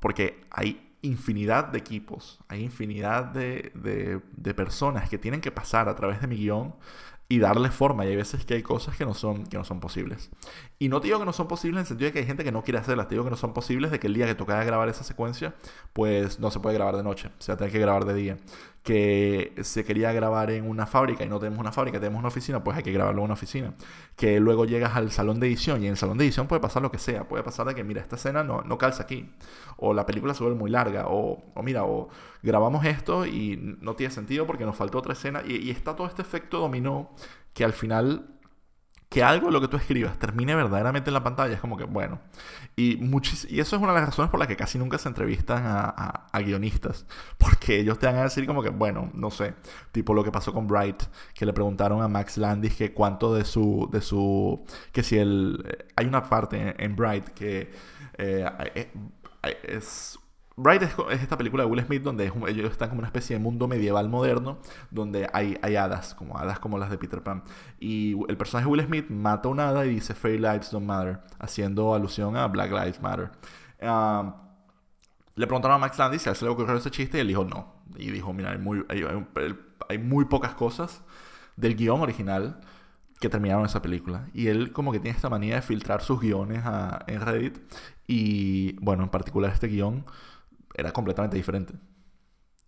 porque 0.00 0.44
hay 0.50 0.83
infinidad 1.04 1.68
de 1.68 1.78
equipos, 1.78 2.40
hay 2.48 2.62
infinidad 2.62 3.24
de, 3.26 3.72
de, 3.74 4.20
de 4.36 4.54
personas 4.54 5.08
que 5.08 5.18
tienen 5.18 5.40
que 5.40 5.50
pasar 5.50 5.88
a 5.88 5.94
través 5.94 6.20
de 6.20 6.26
mi 6.26 6.36
guion 6.36 6.74
y 7.28 7.38
darle 7.38 7.70
forma. 7.70 8.04
Y 8.04 8.08
hay 8.08 8.16
veces 8.16 8.44
que 8.44 8.54
hay 8.54 8.62
cosas 8.62 8.96
que 8.96 9.04
no 9.04 9.14
son, 9.14 9.44
que 9.46 9.56
no 9.56 9.64
son 9.64 9.80
posibles. 9.80 10.30
Y 10.78 10.88
no 10.88 11.00
te 11.00 11.08
digo 11.08 11.18
que 11.18 11.24
no 11.24 11.32
son 11.32 11.48
posibles 11.48 11.78
en 11.78 11.80
el 11.80 11.86
sentido 11.86 12.06
de 12.06 12.12
que 12.12 12.18
hay 12.20 12.26
gente 12.26 12.44
que 12.44 12.52
no 12.52 12.62
quiere 12.62 12.78
hacerlas. 12.78 13.08
Te 13.08 13.14
digo 13.14 13.24
que 13.24 13.30
no 13.30 13.36
son 13.36 13.52
posibles 13.52 13.90
de 13.90 13.98
que 13.98 14.06
el 14.06 14.14
día 14.14 14.26
que 14.26 14.34
toca 14.34 14.62
grabar 14.64 14.88
esa 14.88 15.04
secuencia, 15.04 15.54
pues 15.92 16.38
no 16.38 16.50
se 16.50 16.60
puede 16.60 16.74
grabar 16.76 16.96
de 16.96 17.02
noche. 17.02 17.28
O 17.38 17.42
sea, 17.42 17.56
tener 17.56 17.72
que 17.72 17.78
grabar 17.78 18.04
de 18.04 18.14
día. 18.14 18.38
Que 18.84 19.52
se 19.62 19.84
quería 19.84 20.12
grabar 20.12 20.52
en 20.52 20.68
una 20.68 20.86
fábrica 20.86 21.24
y 21.24 21.28
no 21.28 21.40
tenemos 21.40 21.58
una 21.58 21.72
fábrica, 21.72 21.98
tenemos 21.98 22.20
una 22.20 22.28
oficina, 22.28 22.62
pues 22.62 22.76
hay 22.76 22.82
que 22.84 22.92
grabarlo 22.92 23.22
en 23.22 23.24
una 23.24 23.34
oficina. 23.34 23.74
Que 24.14 24.38
luego 24.38 24.66
llegas 24.66 24.94
al 24.94 25.10
salón 25.10 25.40
de 25.40 25.48
edición 25.48 25.82
y 25.82 25.86
en 25.86 25.92
el 25.92 25.96
salón 25.96 26.18
de 26.18 26.24
edición 26.24 26.46
puede 26.46 26.60
pasar 26.60 26.82
lo 26.82 26.92
que 26.92 26.98
sea. 26.98 27.26
Puede 27.26 27.42
pasar 27.42 27.66
de 27.66 27.74
que, 27.74 27.82
mira, 27.82 28.00
esta 28.02 28.16
escena 28.16 28.44
no, 28.44 28.60
no 28.62 28.78
calza 28.78 29.02
aquí. 29.04 29.30
O 29.78 29.94
la 29.94 30.06
película 30.06 30.34
se 30.34 30.44
vuelve 30.44 30.58
muy 30.58 30.70
larga. 30.70 31.06
O, 31.08 31.42
o 31.54 31.62
mira, 31.62 31.84
o 31.84 32.10
grabamos 32.42 32.84
esto 32.84 33.26
y 33.26 33.76
no 33.80 33.96
tiene 33.96 34.12
sentido 34.12 34.46
porque 34.46 34.66
nos 34.66 34.76
faltó 34.76 34.98
otra 34.98 35.14
escena. 35.14 35.42
Y, 35.44 35.56
y 35.56 35.70
está 35.70 35.96
todo 35.96 36.06
este 36.06 36.22
efecto 36.22 36.60
dominó 36.60 37.10
que 37.54 37.64
al 37.64 37.72
final 37.72 38.33
que 39.14 39.22
algo 39.22 39.46
de 39.46 39.52
lo 39.52 39.60
que 39.60 39.68
tú 39.68 39.76
escribas 39.76 40.18
termine 40.18 40.56
verdaderamente 40.56 41.08
en 41.08 41.14
la 41.14 41.22
pantalla 41.22 41.54
es 41.54 41.60
como 41.60 41.76
que, 41.76 41.84
bueno. 41.84 42.18
Y, 42.74 42.98
y 43.48 43.60
eso 43.60 43.76
es 43.76 43.80
una 43.80 43.92
de 43.92 44.00
las 44.00 44.06
razones 44.06 44.28
por 44.28 44.40
las 44.40 44.48
que 44.48 44.56
casi 44.56 44.76
nunca 44.76 44.98
se 44.98 45.06
entrevistan 45.06 45.62
a, 45.64 46.40
guionistas. 46.40 47.06
Porque 47.38 47.78
ellos 47.78 47.96
te 48.00 48.06
van 48.06 48.16
a 48.16 48.24
decir 48.24 48.44
como 48.44 48.60
que, 48.60 48.70
bueno, 48.70 49.12
no 49.14 49.30
sé. 49.30 49.54
Tipo 49.92 50.14
lo 50.14 50.24
que 50.24 50.32
pasó 50.32 50.52
con 50.52 50.66
Bright, 50.66 51.04
que 51.32 51.46
le 51.46 51.52
preguntaron 51.52 52.02
a 52.02 52.08
Max 52.08 52.38
Landis 52.38 52.74
que 52.74 52.92
cuánto 52.92 53.32
de 53.32 53.44
su. 53.44 53.88
de 53.92 54.00
su. 54.00 54.64
que 54.90 55.04
si 55.04 55.16
el. 55.16 55.86
Hay 55.94 56.06
una 56.06 56.24
parte 56.24 56.74
en, 56.76 56.96
Bright 56.96 57.28
que. 57.28 57.72
Eh, 58.18 58.50
eh, 58.74 58.90
es 59.62 60.18
Bright 60.56 60.82
es, 60.82 60.94
esta 61.20 61.36
película 61.36 61.64
de 61.64 61.70
Will 61.70 61.84
Smith 61.84 62.02
donde 62.02 62.32
ellos 62.46 62.70
están 62.70 62.88
como 62.88 63.00
una 63.00 63.08
especie 63.08 63.36
de 63.36 63.42
mundo 63.42 63.66
medieval 63.66 64.08
moderno 64.08 64.58
donde 64.90 65.28
hay, 65.32 65.58
hadas, 65.76 66.14
como 66.14 66.38
hadas 66.38 66.60
como 66.60 66.78
las 66.78 66.90
de 66.90 66.98
Peter 66.98 67.22
Pan. 67.22 67.42
Y 67.80 68.14
el 68.28 68.36
personaje 68.36 68.66
de 68.66 68.70
Will 68.70 68.84
Smith 68.84 69.10
mata 69.10 69.48
a 69.48 69.50
una 69.50 69.68
hada 69.68 69.84
y 69.86 69.90
dice 69.90 70.14
Fairy 70.14 70.38
Lives 70.38 70.70
Don't 70.70 70.86
Matter, 70.86 71.20
haciendo 71.40 71.94
alusión 71.94 72.36
a 72.36 72.46
Black 72.46 72.70
Lives 72.70 73.02
Matter. 73.02 73.32
le 75.34 75.46
preguntaron 75.46 75.74
a 75.74 75.78
Max 75.78 75.98
Landis 75.98 76.22
si 76.22 76.28
a 76.28 76.32
él 76.32 76.36
se 76.36 76.44
le 76.44 76.52
ocurrió 76.52 76.76
ese 76.76 76.90
chiste 76.90 77.18
y 77.18 77.20
él 77.22 77.28
dijo 77.28 77.44
no. 77.44 77.74
Y 77.96 78.12
dijo, 78.12 78.32
mira, 78.32 78.52
hay 78.52 78.58
muy, 78.58 78.84
hay, 79.88 79.98
muy 79.98 80.26
pocas 80.26 80.54
cosas 80.54 81.02
del 81.56 81.74
guion 81.74 82.00
original 82.00 82.60
que 83.20 83.28
terminaron 83.28 83.66
esa 83.66 83.82
película. 83.82 84.28
Y 84.32 84.46
él 84.46 84.72
como 84.72 84.92
que 84.92 85.00
tiene 85.00 85.16
esta 85.16 85.28
manía 85.28 85.56
de 85.56 85.62
filtrar 85.62 86.00
sus 86.00 86.20
guiones 86.20 86.62
en 87.08 87.20
Reddit. 87.20 87.58
Y 88.06 88.74
bueno, 88.80 89.02
en 89.02 89.08
particular 89.08 89.50
este 89.50 89.66
guion 89.66 90.04
era 90.74 90.92
completamente 90.92 91.36
diferente. 91.36 91.74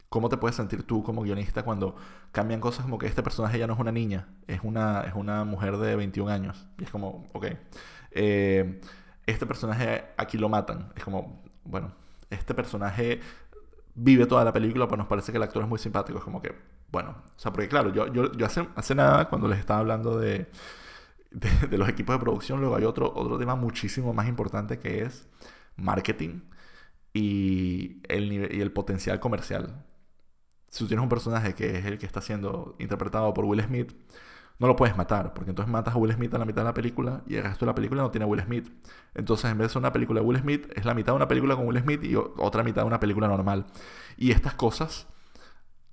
¿Cómo 0.09 0.29
te 0.29 0.37
puedes 0.37 0.57
sentir 0.57 0.85
tú 0.85 1.03
como 1.03 1.23
guionista 1.23 1.65
cuando 1.65 1.97
cambian 2.31 2.61
cosas 2.61 2.85
como 2.85 2.97
que 2.97 3.07
este 3.07 3.23
personaje 3.23 3.59
ya 3.59 3.67
no 3.67 3.75
es 3.75 3.81
una 3.81 3.93
niña, 3.93 4.29
es 4.47 4.61
una, 4.63 5.03
es 5.03 5.15
una 5.15 5.45
mujer 5.45 5.77
de 5.79 5.97
21 5.97 6.31
años? 6.31 6.67
Y 6.79 6.85
es 6.85 6.91
como, 6.91 7.27
ok, 7.33 7.47
eh, 8.13 8.81
este 9.27 9.47
personaje 9.47 10.05
aquí 10.17 10.39
lo 10.39 10.49
matan. 10.49 10.93
Es 10.95 11.03
como, 11.03 11.43
bueno, 11.65 11.93
este 12.31 12.55
personaje 12.55 13.21
vive 13.95 14.27
toda 14.27 14.45
la 14.45 14.53
película, 14.53 14.87
pues 14.87 14.99
nos 14.99 15.09
parece 15.09 15.33
que 15.33 15.39
el 15.39 15.43
actor 15.43 15.63
es 15.65 15.69
muy 15.69 15.79
simpático. 15.79 16.19
Es 16.19 16.25
como 16.25 16.41
que, 16.41 16.55
bueno, 16.93 17.11
o 17.37 17.39
sea, 17.39 17.53
porque 17.53 17.69
claro, 17.69 17.93
yo, 17.93 18.07
yo, 18.13 18.31
yo 18.33 18.47
hace, 18.47 18.67
hace 18.77 18.95
nada, 18.95 19.29
cuando 19.29 19.49
les 19.49 19.59
estaba 19.59 19.81
hablando 19.81 20.19
de, 20.19 20.47
de, 21.33 21.51
de 21.69 21.79
los 21.79 21.89
equipos 21.89 22.15
de 22.15 22.21
producción, 22.21 22.61
luego 22.61 22.77
hay 22.77 22.85
otro, 22.85 23.13
otro 23.15 23.39
tema 23.39 23.57
muchísimo 23.57 24.13
más 24.15 24.29
importante 24.29 24.79
que 24.79 25.03
es 25.03 25.29
marketing 25.77 26.41
y 27.17 28.03
el, 28.09 28.33
y 28.33 28.61
el 28.61 28.73
potencial 28.73 29.21
comercial. 29.21 29.85
Si 30.69 30.81
tú 30.81 30.89
tienes 30.89 31.03
un 31.03 31.09
personaje 31.09 31.55
que 31.55 31.79
es 31.79 31.87
el 31.87 31.97
que 31.97 32.05
está 32.05 32.21
siendo 32.21 32.77
interpretado 32.79 33.33
por 33.33 33.47
Will 33.47 33.63
Smith, 33.63 33.95
no 34.59 34.67
lo 34.67 34.77
puedes 34.77 34.97
matar, 34.97 35.33
porque 35.33 35.51
entonces 35.51 35.73
matas 35.73 35.95
a 35.95 35.99
Will 35.99 36.13
Smith 36.13 36.35
a 36.35 36.39
la 36.39 36.45
mitad 36.45 36.63
de 36.63 36.67
la 36.67 36.75
película 36.75 37.23
y 37.27 37.37
el 37.37 37.45
resto 37.45 37.65
de 37.65 37.71
la 37.71 37.75
película 37.75 38.03
no 38.03 38.11
tiene 38.11 38.25
a 38.25 38.27
Will 38.27 38.43
Smith. 38.43 38.71
Entonces, 39.15 39.51
en 39.51 39.57
vez 39.57 39.69
de 39.69 39.73
ser 39.73 39.81
una 39.81 39.93
película 39.93 40.21
de 40.21 40.27
Will 40.27 40.39
Smith, 40.39 40.71
es 40.75 40.85
la 40.85 40.95
mitad 40.95 41.13
de 41.13 41.17
una 41.17 41.29
película 41.29 41.57
con 41.57 41.67
Will 41.67 41.81
Smith 41.81 42.05
y 42.05 42.17
otra 42.17 42.63
mitad 42.63 42.83
de 42.83 42.87
una 42.87 43.01
película 43.01 43.29
normal. 43.29 43.67
Y 44.19 44.33
estas 44.33 44.55
cosas 44.55 45.07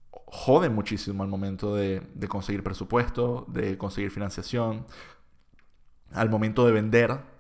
joden 0.10 0.74
muchísimo 0.74 1.24
al 1.24 1.30
momento 1.30 1.76
de 1.76 2.02
conseguir 2.28 2.64
presupuesto, 2.64 3.46
de 3.48 3.78
conseguir 3.78 4.12
financiación, 4.12 4.86
al 6.12 6.30
momento 6.30 6.66
de 6.66 6.72
vender 6.72 7.33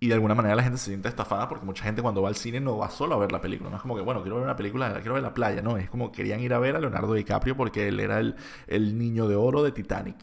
y 0.00 0.08
de 0.08 0.14
alguna 0.14 0.34
manera 0.34 0.56
la 0.56 0.62
gente 0.62 0.78
se 0.78 0.86
siente 0.86 1.08
estafada 1.08 1.46
porque 1.46 1.66
mucha 1.66 1.84
gente 1.84 2.00
cuando 2.00 2.22
va 2.22 2.30
al 2.30 2.34
cine 2.34 2.58
no 2.58 2.78
va 2.78 2.88
solo 2.88 3.14
a 3.14 3.18
ver 3.18 3.32
la 3.32 3.40
película. 3.42 3.68
No 3.68 3.76
es 3.76 3.82
como 3.82 3.94
que, 3.96 4.00
bueno, 4.00 4.22
quiero 4.22 4.36
ver 4.36 4.44
una 4.44 4.56
película, 4.56 4.94
quiero 4.94 5.14
ver 5.14 5.22
la 5.22 5.34
playa. 5.34 5.60
No, 5.60 5.76
es 5.76 5.90
como 5.90 6.10
querían 6.10 6.40
ir 6.40 6.54
a 6.54 6.58
ver 6.58 6.74
a 6.74 6.80
Leonardo 6.80 7.12
DiCaprio 7.12 7.54
porque 7.54 7.88
él 7.88 8.00
era 8.00 8.18
el, 8.18 8.34
el 8.66 8.96
niño 8.98 9.28
de 9.28 9.36
oro 9.36 9.62
de 9.62 9.72
Titanic. 9.72 10.16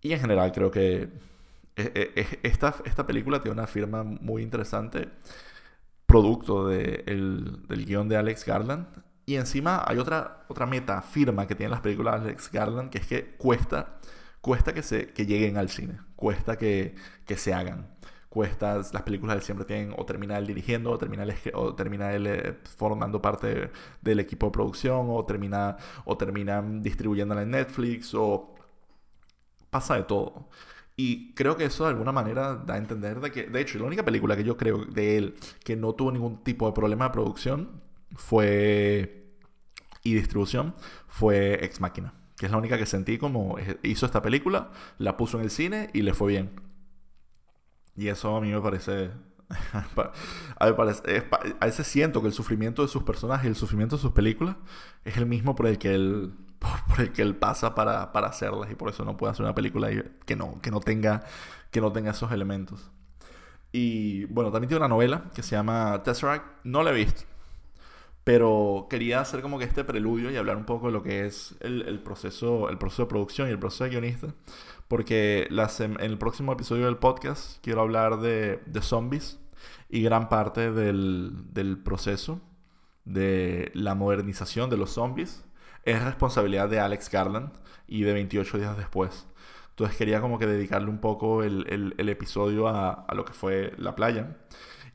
Y 0.00 0.12
en 0.12 0.20
general 0.20 0.52
creo 0.52 0.70
que 0.70 1.10
e, 1.76 2.12
e, 2.16 2.38
esta, 2.42 2.74
esta 2.86 3.06
película 3.06 3.42
tiene 3.42 3.58
una 3.58 3.66
firma 3.66 4.02
muy 4.02 4.42
interesante, 4.42 5.10
producto 6.06 6.66
de 6.68 7.04
del 7.06 7.84
guion 7.84 8.08
de 8.08 8.16
Alex 8.16 8.46
Garland. 8.46 8.86
Y 9.26 9.36
encima 9.36 9.84
hay 9.86 9.98
otra, 9.98 10.44
otra 10.48 10.66
meta 10.66 11.02
firma 11.02 11.46
que 11.46 11.54
tienen 11.54 11.72
las 11.72 11.80
películas 11.80 12.22
de 12.22 12.30
Alex 12.30 12.50
Garland, 12.50 12.90
que 12.90 12.98
es 12.98 13.06
que 13.06 13.36
cuesta, 13.36 13.98
cuesta 14.46 14.72
que, 14.72 14.84
se, 14.84 15.08
que 15.08 15.26
lleguen 15.26 15.56
al 15.56 15.68
cine, 15.70 15.98
cuesta 16.14 16.56
que, 16.56 16.94
que 17.26 17.36
se 17.36 17.52
hagan. 17.52 17.88
Cuesta, 18.28 18.76
las 18.76 19.02
películas 19.02 19.42
siempre 19.42 19.66
tienen 19.66 19.92
o 19.98 20.06
termina 20.06 20.38
él 20.38 20.46
dirigiendo, 20.46 20.92
o 20.92 20.98
termina 20.98 21.24
él, 21.24 21.34
o 21.54 21.74
termina 21.74 22.12
él 22.12 22.26
eh, 22.28 22.56
formando 22.78 23.20
parte 23.20 23.72
del 24.02 24.20
equipo 24.20 24.46
de 24.46 24.52
producción, 24.52 25.06
o 25.10 25.24
termina, 25.24 25.76
o 26.04 26.16
terminan 26.16 26.80
distribuyéndola 26.80 27.42
en 27.42 27.50
Netflix, 27.50 28.14
o 28.14 28.54
pasa 29.68 29.96
de 29.96 30.04
todo. 30.04 30.48
Y 30.96 31.34
creo 31.34 31.56
que 31.56 31.64
eso 31.64 31.82
de 31.84 31.90
alguna 31.90 32.12
manera 32.12 32.54
da 32.54 32.74
a 32.74 32.78
entender 32.78 33.18
de 33.20 33.32
que, 33.32 33.44
de 33.48 33.60
hecho, 33.60 33.78
la 33.80 33.86
única 33.86 34.04
película 34.04 34.36
que 34.36 34.44
yo 34.44 34.56
creo 34.56 34.84
de 34.84 35.18
él 35.18 35.34
que 35.64 35.74
no 35.74 35.92
tuvo 35.94 36.12
ningún 36.12 36.44
tipo 36.44 36.66
de 36.66 36.72
problema 36.72 37.06
de 37.06 37.10
producción 37.10 37.82
fue 38.14 39.26
y 40.04 40.14
distribución 40.14 40.74
fue 41.08 41.64
Ex 41.64 41.80
Máquina, 41.80 42.14
que 42.36 42.46
es 42.46 42.52
la 42.52 42.58
única 42.58 42.78
que 42.78 42.86
sentí 42.86 43.18
como 43.18 43.56
hizo 43.82 44.06
esta 44.06 44.22
película, 44.22 44.70
la 44.98 45.16
puso 45.16 45.38
en 45.38 45.44
el 45.44 45.50
cine 45.50 45.90
y 45.92 46.02
le 46.02 46.14
fue 46.14 46.32
bien. 46.32 46.60
Y 47.96 48.08
eso 48.08 48.36
a 48.36 48.40
mí 48.40 48.52
me 48.52 48.60
parece 48.60 49.10
a, 50.58 51.64
veces 51.64 51.86
siento 51.86 52.20
que 52.20 52.28
el 52.28 52.34
sufrimiento 52.34 52.82
de 52.82 52.88
sus 52.88 53.04
personajes 53.04 53.46
y 53.46 53.48
el 53.48 53.56
sufrimiento 53.56 53.96
de 53.96 54.02
sus 54.02 54.12
películas 54.12 54.56
es 55.04 55.16
el 55.16 55.26
mismo 55.26 55.54
por 55.54 55.66
el 55.66 55.78
que 55.78 55.94
él, 55.94 56.34
por 56.88 57.00
el 57.00 57.12
que 57.12 57.22
él 57.22 57.36
pasa 57.36 57.74
para, 57.74 58.12
para 58.12 58.28
hacerlas 58.28 58.70
y 58.70 58.74
por 58.74 58.88
eso 58.90 59.04
no 59.04 59.16
puede 59.16 59.32
hacer 59.32 59.44
una 59.44 59.54
película 59.54 59.88
que 60.24 60.36
no, 60.36 60.60
que 60.60 60.70
no, 60.70 60.80
tenga, 60.80 61.24
que 61.70 61.80
no 61.80 61.92
tenga 61.92 62.10
esos 62.10 62.32
elementos. 62.32 62.90
Y 63.72 64.24
bueno, 64.26 64.50
también 64.50 64.68
tiene 64.68 64.78
una 64.78 64.88
novela 64.88 65.24
que 65.34 65.42
se 65.42 65.54
llama 65.54 66.02
Tesseract. 66.02 66.64
No 66.64 66.82
la 66.82 66.90
he 66.90 66.94
visto. 66.94 67.24
Pero 68.26 68.88
quería 68.90 69.20
hacer 69.20 69.40
como 69.40 69.56
que 69.56 69.66
este 69.66 69.84
preludio 69.84 70.32
y 70.32 70.36
hablar 70.36 70.56
un 70.56 70.64
poco 70.64 70.88
de 70.88 70.92
lo 70.92 71.00
que 71.00 71.26
es 71.26 71.54
el, 71.60 72.00
proceso, 72.00 72.68
el 72.68 72.76
proceso 72.76 73.04
de 73.04 73.08
producción 73.08 73.46
y 73.46 73.52
el 73.52 73.58
proceso 73.60 73.84
de 73.84 73.90
guionista. 73.90 74.34
Porque 74.88 75.46
en 75.48 76.00
el 76.00 76.18
próximo 76.18 76.52
episodio 76.52 76.86
del 76.86 76.96
podcast 76.96 77.62
quiero 77.62 77.82
hablar 77.82 78.18
de, 78.18 78.60
zombies 78.80 79.38
y 79.88 80.02
gran 80.02 80.28
parte 80.28 80.72
del, 80.72 81.80
proceso 81.84 82.40
de 83.04 83.70
la 83.74 83.94
modernización 83.94 84.70
de 84.70 84.76
los 84.76 84.90
zombies 84.90 85.44
es 85.84 86.02
responsabilidad 86.02 86.68
de 86.68 86.80
Alex 86.80 87.08
Garland 87.08 87.52
y 87.86 88.02
de 88.02 88.12
28 88.12 88.58
días 88.58 88.76
después. 88.76 89.28
Entonces 89.70 89.96
quería 89.96 90.20
como 90.20 90.40
que 90.40 90.48
dedicarle 90.48 90.90
un 90.90 90.98
poco 90.98 91.44
el, 91.44 91.94
episodio 91.96 92.66
a, 92.66 93.06
lo 93.14 93.24
que 93.24 93.34
fue 93.34 93.72
la 93.78 93.94
playa 93.94 94.36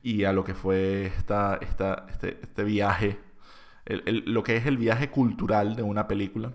y 0.04 0.24
a 0.24 0.34
lo 0.34 0.44
que 0.44 0.54
fue 0.54 1.06
esta, 1.08 1.58
esta, 1.62 2.06
este, 2.10 2.40
este 2.42 2.64
viaje, 2.64 3.20
lo 3.86 4.44
que 4.44 4.58
es 4.58 4.66
el 4.66 4.78
viaje 4.78 5.10
cultural 5.10 5.76
de 5.76 5.84
una 5.84 6.08
película, 6.08 6.54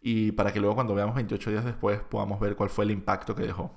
y 0.00 0.32
para 0.32 0.52
que 0.52 0.60
luego 0.60 0.74
cuando 0.76 0.94
veamos 0.94 1.14
28 1.16 1.50
días 1.50 1.64
después 1.64 2.00
podamos 2.00 2.40
ver 2.40 2.56
cuál 2.56 2.70
fue 2.70 2.84
el 2.84 2.92
impacto 2.92 3.34
que 3.34 3.42
dejó. 3.42 3.72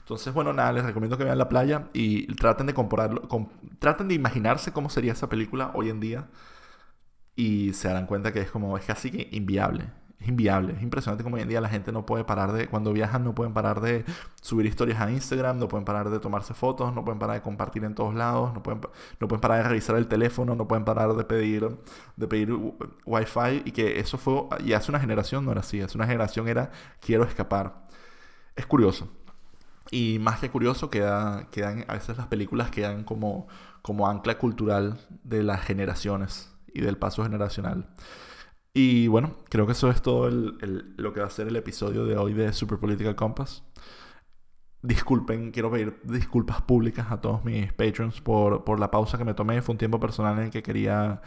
Entonces, 0.00 0.34
bueno, 0.34 0.52
nada, 0.52 0.72
les 0.72 0.84
recomiendo 0.84 1.16
que 1.16 1.24
vean 1.24 1.38
la 1.38 1.48
playa 1.48 1.88
y 1.92 2.26
traten 2.34 2.66
de 2.66 2.74
compararlo, 2.74 3.28
traten 3.78 4.08
de 4.08 4.14
imaginarse 4.14 4.72
cómo 4.72 4.90
sería 4.90 5.12
esa 5.12 5.28
película 5.28 5.70
hoy 5.74 5.90
en 5.90 6.00
día 6.00 6.28
y 7.36 7.72
se 7.72 7.88
darán 7.88 8.06
cuenta 8.06 8.32
que 8.32 8.40
es 8.40 8.50
como, 8.50 8.76
es 8.76 8.84
casi 8.84 9.28
inviable 9.30 9.84
es 10.22 10.28
inviable. 10.28 10.74
Es 10.74 10.82
impresionante 10.82 11.24
como 11.24 11.36
hoy 11.36 11.42
en 11.42 11.48
día 11.48 11.60
la 11.60 11.68
gente 11.68 11.92
no 11.92 12.06
puede 12.06 12.24
parar 12.24 12.52
de, 12.52 12.68
cuando 12.68 12.92
viajan, 12.92 13.24
no 13.24 13.34
pueden 13.34 13.52
parar 13.52 13.80
de 13.80 14.04
subir 14.40 14.66
historias 14.66 15.00
a 15.00 15.10
Instagram, 15.10 15.58
no 15.58 15.68
pueden 15.68 15.84
parar 15.84 16.10
de 16.10 16.20
tomarse 16.20 16.54
fotos, 16.54 16.94
no 16.94 17.04
pueden 17.04 17.18
parar 17.18 17.36
de 17.36 17.42
compartir 17.42 17.84
en 17.84 17.94
todos 17.94 18.14
lados, 18.14 18.54
no 18.54 18.62
pueden, 18.62 18.80
no 19.20 19.28
pueden 19.28 19.40
parar 19.40 19.62
de 19.62 19.68
revisar 19.68 19.96
el 19.96 20.06
teléfono, 20.06 20.54
no 20.54 20.68
pueden 20.68 20.84
parar 20.84 21.12
de 21.14 21.24
pedir, 21.24 21.68
de 22.16 22.28
pedir 22.28 22.52
wifi 23.04 23.62
y 23.64 23.72
que 23.72 23.98
eso 23.98 24.16
fue, 24.16 24.44
y 24.64 24.72
hace 24.72 24.90
una 24.90 25.00
generación 25.00 25.44
no 25.44 25.50
era 25.52 25.60
así, 25.60 25.80
hace 25.80 25.98
una 25.98 26.06
generación 26.06 26.48
era 26.48 26.70
quiero 27.00 27.24
escapar. 27.24 27.82
Es 28.56 28.66
curioso. 28.66 29.08
Y 29.90 30.18
más 30.20 30.40
que 30.40 30.50
curioso, 30.50 30.88
queda, 30.88 31.48
quedan, 31.50 31.84
a 31.88 31.94
veces 31.94 32.16
las 32.16 32.26
películas 32.28 32.70
quedan 32.70 33.04
como, 33.04 33.48
como 33.82 34.08
ancla 34.08 34.38
cultural 34.38 34.98
de 35.24 35.42
las 35.42 35.62
generaciones 35.62 36.50
y 36.72 36.80
del 36.80 36.96
paso 36.96 37.24
generacional. 37.24 37.88
Y 38.74 39.06
bueno, 39.08 39.36
creo 39.50 39.66
que 39.66 39.72
eso 39.72 39.90
es 39.90 40.00
todo 40.00 40.30
lo 40.30 41.12
que 41.12 41.20
va 41.20 41.26
a 41.26 41.30
ser 41.30 41.48
el 41.48 41.56
episodio 41.56 42.06
de 42.06 42.16
hoy 42.16 42.32
de 42.32 42.52
Super 42.54 42.78
Political 42.78 43.14
Compass. 43.14 43.64
Disculpen, 44.82 45.52
quiero 45.52 45.70
pedir 45.70 46.00
disculpas 46.04 46.62
públicas 46.62 47.06
a 47.10 47.20
todos 47.20 47.44
mis 47.44 47.72
patrons 47.72 48.20
por, 48.20 48.64
por, 48.64 48.80
la 48.80 48.90
pausa 48.90 49.18
que 49.18 49.24
me 49.24 49.34
tomé. 49.34 49.62
Fue 49.62 49.74
un 49.74 49.78
tiempo 49.78 50.00
personal 50.00 50.38
en 50.38 50.44
el 50.46 50.50
que 50.50 50.62
quería, 50.62 51.22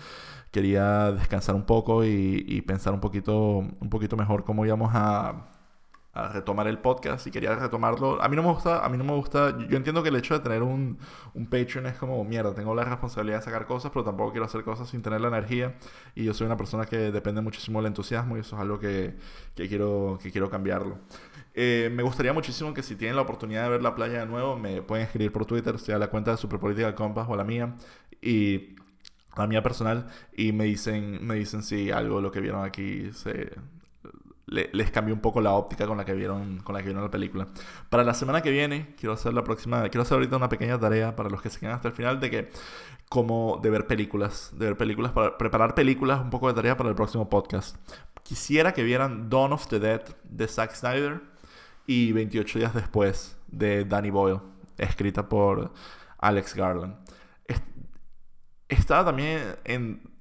quería 0.51 1.12
descansar 1.12 1.55
un 1.55 1.65
poco 1.65 2.03
y, 2.03 2.43
y 2.47 2.62
pensar 2.63 2.93
un 2.93 2.99
poquito, 2.99 3.60
un 3.60 3.89
poquito 3.89 4.17
mejor 4.17 4.43
cómo 4.43 4.65
íbamos 4.65 4.91
a, 4.93 5.55
a 6.15 6.30
retomar 6.30 6.65
el 6.67 6.80
podcast 6.80 7.28
y 7.28 7.32
quería 7.32 7.54
retomarlo. 7.56 8.21
A 8.21 8.30
mí 8.30 8.38
no 8.38 8.41
me 8.41 8.49
gusta, 8.49 8.84
a 8.86 8.89
mí 8.89 8.97
no 8.97 9.04
me 9.04 9.13
gusta, 9.13 9.56
yo 9.67 9.75
entiendo 9.75 10.01
que 10.01 10.10
el 10.10 10.15
hecho 10.15 10.34
de 10.34 10.39
tener 10.39 10.63
un, 10.63 10.97
un 11.34 11.45
Patreon 11.45 11.88
es 11.88 11.97
como, 11.97 12.23
mierda, 12.23 12.56
tengo 12.56 12.73
la 12.73 12.86
responsabilidad 12.86 13.39
de 13.39 13.43
sacar 13.43 13.65
cosas, 13.65 13.91
pero 13.91 14.06
tampoco 14.06 14.32
quiero 14.32 14.45
hacer 14.45 14.63
cosas 14.63 14.89
sin 14.89 15.01
tener 15.01 15.19
la 15.19 15.28
energía 15.28 15.75
y 16.15 16.23
yo 16.23 16.34
soy 16.34 16.47
una 16.47 16.56
persona 16.56 16.86
que 16.86 17.12
depende 17.12 17.41
muchísimo 17.41 17.80
del 17.80 17.88
entusiasmo 17.88 18.38
y 18.38 18.39
eso 18.39 18.56
es 18.56 18.62
algo 18.62 18.80
que, 18.80 19.17
que 19.56 19.67
quiero, 19.67 20.17
que 20.23 20.32
quiero 20.32 20.49
cambiarlo. 20.49 20.99
Eh, 21.54 21.89
me 21.93 22.01
gustaría 22.01 22.32
muchísimo 22.32 22.73
que 22.73 22.82
si 22.82 22.95
tienen 22.95 23.17
la 23.17 23.23
oportunidad 23.23 23.63
de 23.63 23.69
ver 23.71 23.84
la 23.84 23.93
playa 23.93 24.19
de 24.19 24.25
nuevo, 24.25 24.58
me 24.58 24.82
pueden 24.82 25.06
escribir 25.06 25.34
por 25.34 25.45
Twitter, 25.45 25.78
sea 25.80 25.97
la 25.97 26.08
cuenta 26.08 26.32
de 26.32 26.38
Superpolitical 26.38 26.95
Compass 26.95 27.28
o 27.30 27.36
la 27.36 27.43
mía, 27.43 27.75
y 28.21 28.75
la 29.36 29.47
mía 29.47 29.62
personal, 29.62 30.08
y 30.32 30.54
me 30.54 30.63
dicen, 30.63 31.25
me 31.28 31.36
dicen 31.36 31.62
si 31.62 31.91
algo 31.91 32.21
lo 32.21 32.32
que 32.32 32.39
vieron 32.39 32.63
aquí 32.63 33.12
se, 33.12 33.51
les 34.47 34.91
cambió 34.91 35.13
un 35.13 35.21
poco 35.21 35.41
la 35.41 35.53
óptica 35.53 35.88
con 35.88 35.97
la 35.97 36.05
que 36.05 36.13
vieron 36.13 36.60
con 36.60 36.73
la 36.73 36.81
que 36.81 36.86
vieron 36.86 37.03
la 37.03 37.12
película. 37.12 37.47
Para 37.89 38.03
la 38.03 38.13
semana 38.13 38.41
que 38.41 38.51
viene, 38.51 38.95
quiero 38.97 39.13
hacer 39.13 39.34
la 39.34 39.43
próxima, 39.43 39.81
quiero 39.89 40.03
hacer 40.03 40.15
ahorita 40.15 40.38
una 40.38 40.49
pequeña 40.49 40.79
tarea 40.79 41.15
para 41.15 41.29
los 41.29 41.41
que 41.41 41.49
se 41.49 41.60
quedan 41.60 41.75
hasta 41.75 41.88
el 41.88 41.93
final 41.93 42.19
de 42.19 42.29
que 42.29 42.49
como 43.10 43.60
de 43.62 43.69
ver 43.69 43.88
películas, 43.88 44.51
de 44.58 44.65
ver 44.67 44.77
películas 44.77 45.12
para 45.12 45.38
preparar 45.38 45.75
películas, 45.75 46.21
un 46.21 46.29
poco 46.29 46.47
de 46.47 46.53
tarea 46.53 46.77
para 46.77 46.89
el 46.89 46.95
próximo 46.95 47.29
podcast. 47.29 47.75
Quisiera 48.23 48.73
que 48.73 48.84
vieran 48.84 49.29
Dawn 49.29 49.53
of 49.53 49.67
the 49.67 49.79
Dead 49.79 50.01
de 50.23 50.47
Zack 50.47 50.73
Snyder 50.73 51.21
y 51.86 52.12
28 52.12 52.60
días 52.60 52.73
después 52.73 53.38
de 53.47 53.86
Danny 53.86 54.10
Boyle, 54.10 54.41
escrita 54.77 55.29
por 55.29 55.71
Alex 56.17 56.55
Garland. 56.55 56.95
Estaba 58.67 59.05
también 59.05 59.55
en 59.63 60.14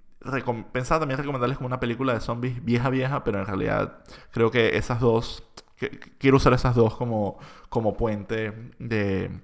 pensaba 0.73 1.01
también 1.01 1.19
recomendarles 1.19 1.59
como 1.59 1.67
una 1.67 1.81
película 1.81 2.15
de 2.15 2.21
zombies 2.21 2.65
vieja, 2.65 2.91
vieja, 2.91 3.25
pero 3.25 3.39
en 3.41 3.47
realidad 3.47 4.05
creo 4.31 4.51
que 4.51 4.77
esas 4.77 5.01
dos, 5.01 5.45
quiero 6.19 6.39
usar 6.39 6.53
esas 6.53 6.75
dos 6.75 6.97
como, 6.97 7.39
como 7.69 7.97
puente 7.97 8.73
de, 8.79 9.41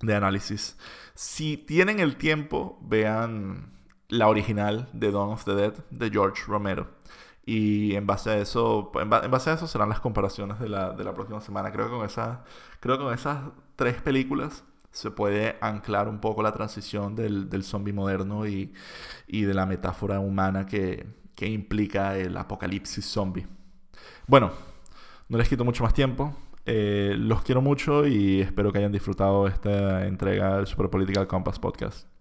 de 0.00 0.14
análisis. 0.14 0.78
Si 1.14 1.56
tienen 1.56 2.00
el 2.00 2.16
tiempo, 2.16 2.78
vean 2.82 3.72
la 4.08 4.28
original 4.28 4.88
de 4.92 5.10
Dawn 5.10 5.32
of 5.32 5.44
the 5.44 5.54
Dead 5.54 5.74
de 5.90 6.10
George 6.10 6.42
Romero. 6.46 6.88
Y 7.44 7.96
en 7.96 8.06
base 8.06 8.30
a 8.30 8.38
eso, 8.38 8.92
en, 9.00 9.10
base 9.10 9.50
a 9.50 9.54
eso 9.54 9.66
serán 9.66 9.88
las 9.88 10.00
comparaciones 10.00 10.60
de 10.60 10.68
la, 10.68 10.92
de 10.92 11.02
la 11.02 11.14
próxima 11.14 11.40
semana. 11.40 11.72
Creo 11.72 11.86
que 11.86 11.92
con 11.92 12.06
esas, 12.06 12.38
creo 12.80 12.98
que 12.98 13.04
con 13.04 13.14
esas 13.14 13.50
tres 13.74 14.00
películas 14.00 14.64
se 14.92 15.10
puede 15.10 15.56
anclar 15.60 16.08
un 16.08 16.20
poco 16.20 16.42
la 16.42 16.52
transición 16.52 17.16
del, 17.16 17.48
del 17.48 17.64
zombie 17.64 17.92
moderno 17.92 18.46
y, 18.46 18.72
de 19.26 19.54
la 19.54 19.66
metáfora 19.66 20.20
humana 20.20 20.66
que, 20.66 21.20
implica 21.40 22.16
el 22.16 22.36
apocalipsis 22.36 23.04
zombie. 23.04 23.48
Bueno, 24.28 24.52
no 25.28 25.38
les 25.38 25.48
quito 25.48 25.64
mucho 25.64 25.82
más 25.82 25.92
tiempo. 25.92 26.36
Eh, 26.66 27.16
los 27.18 27.42
quiero 27.42 27.60
mucho 27.60 28.06
y 28.06 28.40
espero 28.40 28.70
que 28.70 28.78
hayan 28.78 28.92
disfrutado 28.92 29.48
esta 29.48 30.06
entrega 30.06 30.58
del 30.58 30.68
Super 30.68 30.88
Political 30.88 31.26
Compass 31.26 31.58
Podcast. 31.58 32.11